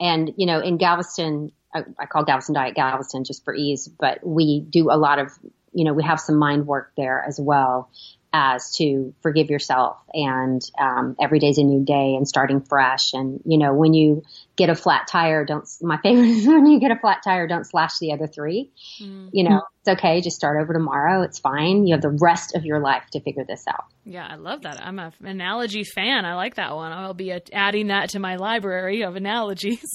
And, 0.00 0.32
you 0.36 0.46
know, 0.46 0.60
in 0.60 0.78
Galveston, 0.78 1.52
I, 1.74 1.84
I 1.98 2.06
call 2.06 2.24
Galveston 2.24 2.54
Diet 2.54 2.74
Galveston 2.74 3.24
just 3.24 3.44
for 3.44 3.54
ease, 3.54 3.86
but 3.86 4.26
we 4.26 4.60
do 4.60 4.90
a 4.90 4.96
lot 4.96 5.18
of, 5.18 5.30
you 5.72 5.84
know, 5.84 5.92
we 5.92 6.02
have 6.02 6.18
some 6.18 6.36
mind 6.36 6.66
work 6.66 6.92
there 6.96 7.22
as 7.26 7.38
well 7.38 7.90
as 8.32 8.72
to 8.76 9.12
forgive 9.22 9.50
yourself 9.50 9.98
and 10.14 10.62
um, 10.78 11.16
every 11.20 11.38
day's 11.38 11.58
a 11.58 11.64
new 11.64 11.84
day 11.84 12.14
and 12.14 12.28
starting 12.28 12.60
fresh. 12.60 13.12
And 13.12 13.40
you 13.44 13.58
know 13.58 13.74
when 13.74 13.92
you 13.92 14.22
get 14.60 14.68
a 14.68 14.74
flat 14.74 15.08
tire 15.08 15.42
don't 15.42 15.66
my 15.80 15.98
favorite 16.02 16.28
is 16.28 16.46
when 16.46 16.66
you 16.66 16.78
get 16.78 16.90
a 16.90 16.98
flat 17.00 17.22
tire 17.24 17.46
don't 17.46 17.64
slash 17.64 17.92
the 17.98 18.12
other 18.12 18.26
3 18.26 18.70
mm-hmm. 19.00 19.28
you 19.32 19.48
know 19.48 19.62
it's 19.80 19.98
okay 19.98 20.20
just 20.20 20.36
start 20.36 20.60
over 20.60 20.74
tomorrow 20.74 21.22
it's 21.22 21.38
fine 21.38 21.86
you 21.86 21.94
have 21.94 22.02
the 22.02 22.14
rest 22.20 22.54
of 22.54 22.66
your 22.66 22.78
life 22.78 23.04
to 23.10 23.20
figure 23.22 23.44
this 23.48 23.64
out. 23.66 23.86
Yeah 24.04 24.26
i 24.28 24.34
love 24.34 24.62
that 24.62 24.84
i'm 24.84 24.98
an 24.98 25.14
analogy 25.24 25.82
fan 25.82 26.26
i 26.26 26.34
like 26.34 26.56
that 26.56 26.76
one 26.76 26.92
i'll 26.92 27.14
be 27.14 27.32
adding 27.54 27.86
that 27.86 28.10
to 28.10 28.18
my 28.18 28.36
library 28.36 29.02
of 29.02 29.16
analogies. 29.16 29.80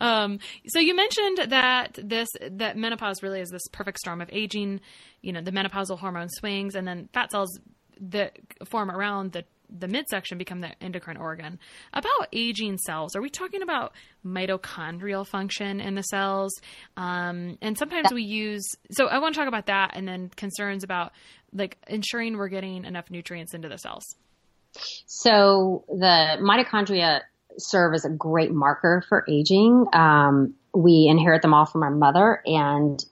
Um, 0.00 0.40
so 0.68 0.78
you 0.78 0.94
mentioned 0.94 1.38
that 1.50 1.98
this 2.02 2.28
that 2.50 2.76
menopause 2.76 3.22
really 3.22 3.40
is 3.40 3.50
this 3.50 3.66
perfect 3.72 3.98
storm 3.98 4.20
of 4.20 4.28
aging 4.32 4.80
you 5.20 5.32
know 5.32 5.40
the 5.40 5.52
menopausal 5.52 5.98
hormone 5.98 6.28
swings 6.28 6.74
and 6.74 6.86
then 6.86 7.08
fat 7.12 7.30
cells 7.30 7.58
that 8.00 8.38
form 8.66 8.90
around 8.90 9.32
the 9.32 9.44
the 9.70 9.88
midsection 9.88 10.38
become 10.38 10.60
the 10.60 10.70
endocrine 10.82 11.16
organ. 11.16 11.58
About 11.92 12.28
aging 12.32 12.78
cells, 12.78 13.16
are 13.16 13.22
we 13.22 13.30
talking 13.30 13.62
about 13.62 13.92
mitochondrial 14.24 15.26
function 15.26 15.80
in 15.80 15.94
the 15.94 16.02
cells? 16.02 16.52
Um, 16.96 17.58
and 17.62 17.76
sometimes 17.76 18.12
we 18.12 18.22
use, 18.22 18.66
so 18.90 19.06
I 19.06 19.18
want 19.18 19.34
to 19.34 19.40
talk 19.40 19.48
about 19.48 19.66
that 19.66 19.92
and 19.94 20.06
then 20.06 20.30
concerns 20.36 20.84
about 20.84 21.12
like 21.52 21.78
ensuring 21.88 22.36
we're 22.36 22.48
getting 22.48 22.84
enough 22.84 23.10
nutrients 23.10 23.54
into 23.54 23.68
the 23.68 23.78
cells. 23.78 24.04
So 25.06 25.84
the 25.88 26.36
mitochondria 26.40 27.20
serve 27.58 27.94
as 27.94 28.04
a 28.04 28.10
great 28.10 28.52
marker 28.52 29.02
for 29.08 29.24
aging. 29.28 29.86
Um, 29.92 30.54
we 30.74 31.06
inherit 31.08 31.42
them 31.42 31.54
all 31.54 31.64
from 31.64 31.82
our 31.82 31.90
mother 31.90 32.42
and 32.44 33.02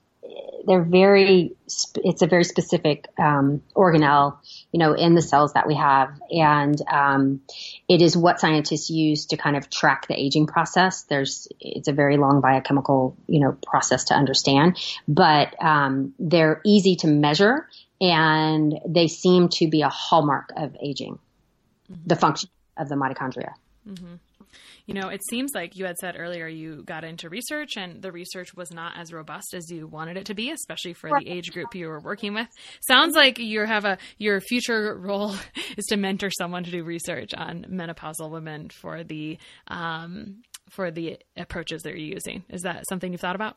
they're 0.66 0.82
very, 0.82 1.52
it's 1.66 2.22
a 2.22 2.26
very 2.26 2.44
specific 2.44 3.06
um, 3.18 3.62
organelle, 3.74 4.38
you 4.72 4.78
know, 4.78 4.92
in 4.92 5.14
the 5.14 5.22
cells 5.22 5.52
that 5.52 5.66
we 5.66 5.74
have, 5.74 6.18
and 6.30 6.80
um, 6.90 7.40
it 7.88 8.02
is 8.02 8.16
what 8.16 8.40
scientists 8.40 8.90
use 8.90 9.26
to 9.26 9.36
kind 9.36 9.56
of 9.56 9.70
track 9.70 10.06
the 10.08 10.14
aging 10.18 10.46
process. 10.46 11.02
There's, 11.02 11.48
it's 11.60 11.88
a 11.88 11.92
very 11.92 12.16
long 12.16 12.40
biochemical, 12.40 13.16
you 13.26 13.40
know, 13.40 13.56
process 13.66 14.04
to 14.04 14.14
understand, 14.14 14.78
but 15.06 15.62
um, 15.62 16.14
they're 16.18 16.60
easy 16.64 16.96
to 16.96 17.06
measure, 17.06 17.68
and 18.00 18.78
they 18.86 19.08
seem 19.08 19.48
to 19.50 19.68
be 19.68 19.82
a 19.82 19.88
hallmark 19.88 20.50
of 20.56 20.76
aging, 20.82 21.18
mm-hmm. 21.90 22.00
the 22.06 22.16
function 22.16 22.50
of 22.76 22.88
the 22.88 22.94
mitochondria. 22.94 23.52
Mm-hmm. 23.88 24.14
You 24.86 24.94
know, 24.94 25.08
it 25.08 25.22
seems 25.30 25.52
like 25.54 25.76
you 25.76 25.86
had 25.86 25.96
said 25.96 26.14
earlier 26.18 26.46
you 26.46 26.82
got 26.84 27.04
into 27.04 27.30
research 27.30 27.76
and 27.76 28.02
the 28.02 28.12
research 28.12 28.54
was 28.54 28.70
not 28.70 28.92
as 28.98 29.12
robust 29.12 29.54
as 29.54 29.70
you 29.70 29.86
wanted 29.86 30.18
it 30.18 30.26
to 30.26 30.34
be, 30.34 30.50
especially 30.50 30.92
for 30.92 31.08
the 31.08 31.28
age 31.28 31.52
group 31.52 31.74
you 31.74 31.88
were 31.88 32.00
working 32.00 32.34
with. 32.34 32.48
Sounds 32.86 33.14
like 33.14 33.38
you 33.38 33.64
have 33.64 33.86
a 33.86 33.96
your 34.18 34.40
future 34.40 34.94
role 34.98 35.34
is 35.76 35.86
to 35.86 35.96
mentor 35.96 36.30
someone 36.38 36.64
to 36.64 36.70
do 36.70 36.84
research 36.84 37.32
on 37.34 37.66
menopausal 37.70 38.30
women 38.30 38.68
for 38.68 39.04
the 39.04 39.38
um, 39.68 40.42
for 40.70 40.90
the 40.90 41.18
approaches 41.36 41.82
they're 41.82 41.96
using. 41.96 42.44
Is 42.50 42.62
that 42.62 42.84
something 42.88 43.12
you've 43.12 43.20
thought 43.20 43.36
about? 43.36 43.56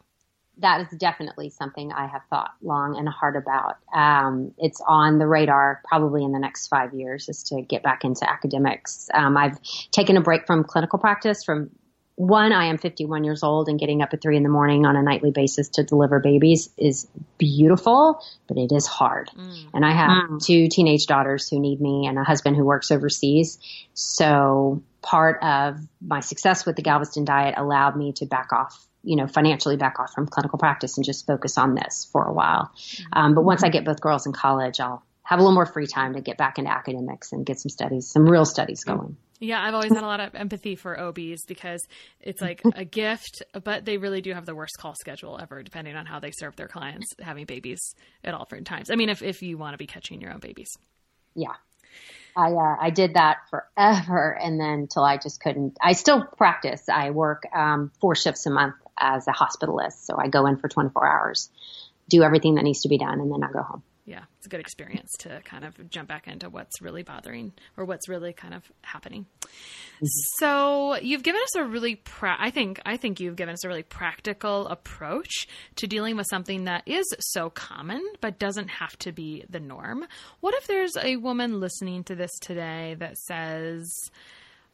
That 0.59 0.81
is 0.81 0.97
definitely 0.97 1.49
something 1.49 1.91
I 1.91 2.07
have 2.07 2.21
thought 2.29 2.51
long 2.61 2.97
and 2.97 3.07
hard 3.07 3.35
about. 3.35 3.77
Um, 3.93 4.53
it's 4.57 4.81
on 4.87 5.19
the 5.19 5.27
radar 5.27 5.81
probably 5.87 6.23
in 6.23 6.31
the 6.31 6.39
next 6.39 6.67
five 6.67 6.93
years 6.93 7.29
is 7.29 7.43
to 7.43 7.61
get 7.61 7.83
back 7.83 8.03
into 8.03 8.29
academics. 8.29 9.09
Um, 9.13 9.37
I've 9.37 9.59
taken 9.91 10.17
a 10.17 10.21
break 10.21 10.47
from 10.47 10.63
clinical 10.63 10.99
practice 10.99 11.43
from 11.43 11.69
one, 12.17 12.51
I 12.51 12.65
am 12.65 12.79
51 12.79 13.23
years 13.23 13.43
old 13.43 13.69
and 13.69 13.79
getting 13.79 14.01
up 14.01 14.09
at 14.11 14.23
three 14.23 14.37
in 14.37 14.41
the 14.41 14.49
morning 14.49 14.87
on 14.87 14.95
a 14.95 15.03
nightly 15.03 15.29
basis 15.29 15.69
to 15.69 15.83
deliver 15.83 16.19
babies 16.19 16.67
is 16.75 17.07
beautiful, 17.37 18.19
but 18.47 18.57
it 18.57 18.71
is 18.71 18.87
hard. 18.87 19.29
Mm. 19.37 19.65
And 19.75 19.85
I 19.85 19.91
have 19.91 20.23
mm. 20.27 20.43
two 20.43 20.67
teenage 20.67 21.05
daughters 21.05 21.47
who 21.47 21.59
need 21.59 21.79
me 21.79 22.07
and 22.07 22.17
a 22.17 22.23
husband 22.23 22.55
who 22.55 22.65
works 22.65 22.89
overseas. 22.89 23.59
So 23.93 24.81
part 25.03 25.43
of 25.43 25.77
my 26.01 26.21
success 26.21 26.65
with 26.65 26.75
the 26.75 26.81
Galveston 26.81 27.23
diet 27.23 27.53
allowed 27.55 27.95
me 27.95 28.13
to 28.13 28.25
back 28.25 28.51
off 28.51 28.87
you 29.07 29.15
know, 29.15 29.25
financially 29.25 29.77
back 29.77 29.99
off 29.99 30.11
from 30.13 30.27
clinical 30.27 30.59
practice 30.59 30.97
and 30.97 31.05
just 31.05 31.25
focus 31.25 31.57
on 31.57 31.75
this 31.75 32.07
for 32.11 32.25
a 32.25 32.33
while. 32.33 32.71
Um, 33.13 33.35
but 33.35 33.43
once 33.43 33.63
I 33.63 33.69
get 33.69 33.85
both 33.85 34.01
girls 34.01 34.25
in 34.25 34.33
college, 34.33 34.81
I'll 34.81 35.01
have 35.23 35.39
a 35.39 35.41
little 35.41 35.55
more 35.55 35.65
free 35.65 35.87
time 35.87 36.13
to 36.13 36.21
get 36.21 36.37
back 36.37 36.57
into 36.59 36.69
academics 36.69 37.31
and 37.31 37.45
get 37.45 37.59
some 37.59 37.69
studies, 37.69 38.09
some 38.09 38.25
real 38.25 38.45
studies 38.45 38.83
going. 38.83 39.15
Yeah, 39.39 39.61
I've 39.61 39.73
always 39.73 39.93
had 39.93 40.03
a 40.03 40.07
lot 40.07 40.19
of 40.19 40.35
empathy 40.35 40.75
for 40.75 40.99
OBs 40.99 41.45
because 41.47 41.85
it's 42.19 42.41
like 42.41 42.61
a 42.75 42.83
gift, 43.01 43.43
but 43.63 43.85
they 43.85 43.97
really 43.97 44.21
do 44.21 44.33
have 44.33 44.45
the 44.45 44.55
worst 44.55 44.73
call 44.79 44.95
schedule 44.95 45.39
ever, 45.41 45.63
depending 45.63 45.95
on 45.95 46.05
how 46.05 46.19
they 46.19 46.31
serve 46.31 46.55
their 46.55 46.67
clients 46.67 47.07
having 47.21 47.45
babies 47.45 47.79
at 48.23 48.33
all 48.33 48.43
different 48.43 48.67
times. 48.67 48.89
I 48.91 48.95
mean, 48.95 49.09
if, 49.09 49.21
if 49.21 49.41
you 49.41 49.57
want 49.57 49.73
to 49.73 49.77
be 49.77 49.87
catching 49.87 50.21
your 50.21 50.33
own 50.33 50.39
babies. 50.39 50.69
Yeah. 51.33 51.53
I 52.35 52.51
uh, 52.51 52.75
I 52.79 52.89
did 52.91 53.15
that 53.15 53.37
forever, 53.49 54.37
and 54.39 54.59
then 54.59 54.87
till 54.87 55.03
I 55.03 55.17
just 55.17 55.41
couldn't. 55.41 55.75
I 55.81 55.93
still 55.93 56.23
practice. 56.23 56.87
I 56.87 57.09
work 57.09 57.43
um, 57.51 57.91
four 57.99 58.15
shifts 58.15 58.45
a 58.45 58.51
month 58.51 58.75
as 58.99 59.27
a 59.27 59.31
hospitalist. 59.31 60.05
So 60.05 60.17
I 60.17 60.27
go 60.27 60.45
in 60.45 60.57
for 60.57 60.67
24 60.67 61.07
hours, 61.07 61.49
do 62.09 62.23
everything 62.23 62.55
that 62.55 62.63
needs 62.63 62.81
to 62.81 62.89
be 62.89 62.97
done, 62.97 63.19
and 63.19 63.31
then 63.31 63.43
I 63.43 63.51
go 63.51 63.61
home. 63.61 63.83
Yeah, 64.07 64.23
it's 64.37 64.45
a 64.45 64.49
good 64.49 64.61
experience 64.61 65.11
to 65.19 65.41
kind 65.43 65.65
of 65.65 65.89
jump 65.89 66.07
back 66.07 66.29
into 66.29 66.49
what's 66.49 66.81
really 66.81 67.03
bothering 67.03 67.51
or 67.75 67.83
what's 67.83 68.07
really 68.07 68.31
kind 68.31 68.53
of 68.53 68.63
happening. 68.81 69.25
Mm-hmm. 69.43 70.05
So 70.39 70.95
you've 70.95 71.23
given 71.23 71.41
us 71.41 71.55
a 71.57 71.65
really, 71.65 71.95
pra- 71.95 72.37
I 72.39 72.49
think, 72.49 72.79
I 72.85 72.95
think 72.95 73.19
you've 73.19 73.35
given 73.35 73.51
us 73.51 73.65
a 73.65 73.67
really 73.67 73.83
practical 73.83 74.67
approach 74.69 75.49
to 75.75 75.87
dealing 75.87 76.15
with 76.15 76.25
something 76.29 76.63
that 76.63 76.83
is 76.85 77.03
so 77.19 77.49
common 77.49 78.01
but 78.21 78.39
doesn't 78.39 78.69
have 78.69 78.97
to 78.99 79.11
be 79.11 79.43
the 79.49 79.59
norm. 79.59 80.05
What 80.39 80.53
if 80.53 80.67
there's 80.67 80.95
a 80.95 81.17
woman 81.17 81.59
listening 81.59 82.05
to 82.05 82.15
this 82.15 82.31
today 82.39 82.95
that 82.99 83.17
says, 83.17 83.91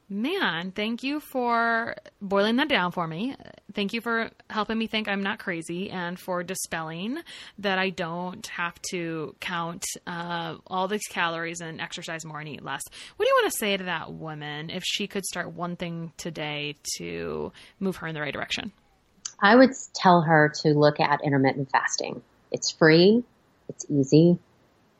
Man, 0.10 0.72
thank 0.72 1.02
you 1.02 1.20
for 1.20 1.96
boiling 2.22 2.58
that 2.58 2.68
down 2.68 2.92
for 2.92 3.08
me. 3.08 3.36
Thank 3.74 3.94
you 3.94 4.02
for 4.02 4.30
helping 4.50 4.78
me 4.78 4.86
think 4.88 5.08
I'm 5.08 5.24
not 5.24 5.40
crazy 5.40 5.90
and 5.90 6.20
for 6.20 6.44
dispelling 6.44 7.18
that 7.60 7.80
I 7.80 7.90
don't 7.90 8.46
have 8.48 8.80
to 8.92 9.36
count 9.40 9.86
uh, 10.06 10.58
all 10.68 10.88
these 10.88 11.08
calories 11.10 11.62
and 11.62 11.80
exercise 11.82 12.26
more 12.26 12.40
and 12.40 12.50
eat 12.50 12.64
less. 12.64 12.84
What 13.16 13.26
do 13.26 13.30
you 13.30 13.40
want 13.42 13.52
to 13.54 13.58
say 13.58 13.78
to 13.78 13.86
that 13.86 14.14
woman 14.14 14.70
if 14.70 14.84
she 14.86 15.08
could 15.08 15.26
start 15.26 15.54
one 15.54 15.78
thing 15.78 16.12
today 16.18 16.76
to 16.98 17.52
move 17.80 17.96
her 17.98 18.08
in 18.08 18.14
the 18.14 18.22
right 18.22 18.34
direction? 18.34 18.72
I 19.42 19.56
would 19.56 19.72
tell 19.96 20.22
her 20.22 20.54
to 20.62 20.70
look 20.70 21.00
at 21.00 21.22
intermittent 21.24 21.72
fasting. 21.72 22.22
It's 22.52 22.72
free, 22.72 23.24
it's 23.68 23.86
easy, 23.90 24.38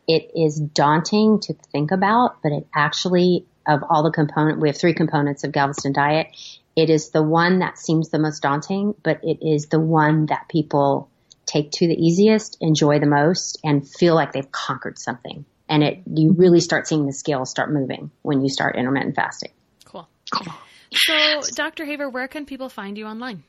it 0.08 0.32
is 0.36 0.60
daunting 0.60 1.40
to 1.42 1.54
think 1.72 1.92
about, 1.92 2.42
but 2.42 2.52
it 2.52 2.68
actually 2.74 3.46
of 3.68 3.82
all 3.90 4.04
the 4.04 4.12
component, 4.12 4.60
we 4.60 4.70
have 4.70 4.78
three 4.78 4.94
components 4.94 5.44
of 5.44 5.52
Galveston 5.52 5.94
diet. 5.94 6.28
It 6.76 6.90
is 6.90 7.12
the 7.12 7.24
one 7.24 7.60
that 7.60 7.78
seems 7.78 8.10
the 8.10 8.20
most 8.20 8.42
daunting, 8.42 8.96
but 9.04 9.20
it 9.24 9.40
is 9.42 9.68
the 9.68 9.80
one 9.80 10.28
that 10.28 10.48
people 10.50 11.10
take 11.46 11.72
to 11.72 11.88
the 11.88 11.94
easiest, 11.94 12.58
enjoy 12.62 13.00
the 13.00 13.06
most, 13.06 13.60
and 13.64 13.88
feel 13.88 14.16
like 14.16 14.32
they've 14.32 14.52
conquered 14.52 14.98
something. 14.98 15.46
And 15.70 15.84
it, 15.84 16.00
you 16.08 16.34
really 16.34 16.60
start 16.60 16.88
seeing 16.88 17.06
the 17.06 17.14
scales 17.14 17.50
start 17.50 17.72
moving 17.72 18.12
when 18.22 18.42
you 18.42 18.50
start 18.50 18.76
intermittent 18.76 19.16
fasting. 19.16 19.52
Cool. 19.86 20.54
So, 20.92 21.42
Dr. 21.56 21.86
Haver, 21.86 22.10
where 22.10 22.28
can 22.28 22.46
people 22.46 22.70
find 22.70 22.98
you 22.98 23.06
online? 23.06 23.44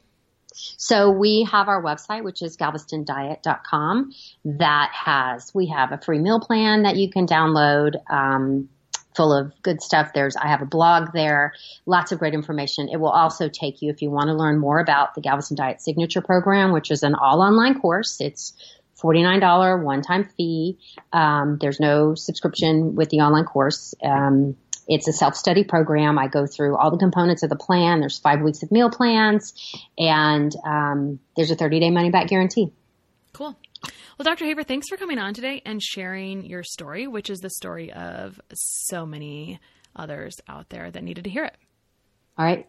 So 0.54 1.10
we 1.10 1.46
have 1.50 1.68
our 1.68 1.82
website, 1.82 2.22
which 2.22 2.40
is 2.42 2.56
galvestondiet.com 2.56 4.12
that 4.44 4.90
has, 4.92 5.52
we 5.52 5.66
have 5.68 5.92
a 5.92 5.98
free 5.98 6.20
meal 6.20 6.40
plan 6.40 6.84
that 6.84 6.96
you 6.96 7.10
can 7.10 7.26
download. 7.26 7.94
Um, 8.08 8.68
full 9.14 9.32
of 9.32 9.52
good 9.62 9.80
stuff. 9.82 10.12
There's, 10.14 10.36
I 10.36 10.48
have 10.48 10.62
a 10.62 10.66
blog 10.66 11.12
there, 11.12 11.54
lots 11.86 12.12
of 12.12 12.18
great 12.18 12.34
information. 12.34 12.88
It 12.88 12.98
will 12.98 13.10
also 13.10 13.48
take 13.48 13.82
you, 13.82 13.90
if 13.90 14.02
you 14.02 14.10
want 14.10 14.28
to 14.28 14.34
learn 14.34 14.58
more 14.58 14.80
about 14.80 15.14
the 15.14 15.20
Galveston 15.20 15.56
Diet 15.56 15.80
Signature 15.80 16.20
Program, 16.20 16.72
which 16.72 16.90
is 16.90 17.02
an 17.02 17.14
all 17.14 17.40
online 17.40 17.80
course. 17.80 18.20
It's 18.20 18.52
$49 19.02 19.82
one 19.82 20.02
time 20.02 20.24
fee. 20.36 20.78
Um, 21.12 21.58
there's 21.60 21.80
no 21.80 22.14
subscription 22.14 22.94
with 22.94 23.10
the 23.10 23.18
online 23.18 23.44
course. 23.44 23.94
Um, 24.02 24.56
it's 24.86 25.08
a 25.08 25.12
self-study 25.12 25.64
program. 25.64 26.18
I 26.18 26.28
go 26.28 26.46
through 26.46 26.76
all 26.76 26.90
the 26.90 26.98
components 26.98 27.42
of 27.42 27.48
the 27.48 27.56
plan. 27.56 28.00
There's 28.00 28.18
five 28.18 28.42
weeks 28.42 28.62
of 28.62 28.70
meal 28.70 28.90
plans, 28.90 29.54
and 29.96 30.54
um, 30.64 31.20
there's 31.36 31.50
a 31.50 31.56
30-day 31.56 31.90
money-back 31.90 32.28
guarantee. 32.28 32.70
Cool. 33.32 33.56
Well, 34.16 34.24
Dr. 34.24 34.44
Haver, 34.44 34.62
thanks 34.62 34.88
for 34.88 34.96
coming 34.96 35.18
on 35.18 35.34
today 35.34 35.60
and 35.66 35.82
sharing 35.82 36.44
your 36.44 36.62
story, 36.62 37.08
which 37.08 37.30
is 37.30 37.40
the 37.40 37.50
story 37.50 37.92
of 37.92 38.40
so 38.52 39.04
many 39.04 39.58
others 39.96 40.36
out 40.46 40.68
there 40.68 40.90
that 40.90 41.02
needed 41.02 41.24
to 41.24 41.30
hear 41.30 41.44
it. 41.44 41.56
All 42.38 42.44
right. 42.44 42.68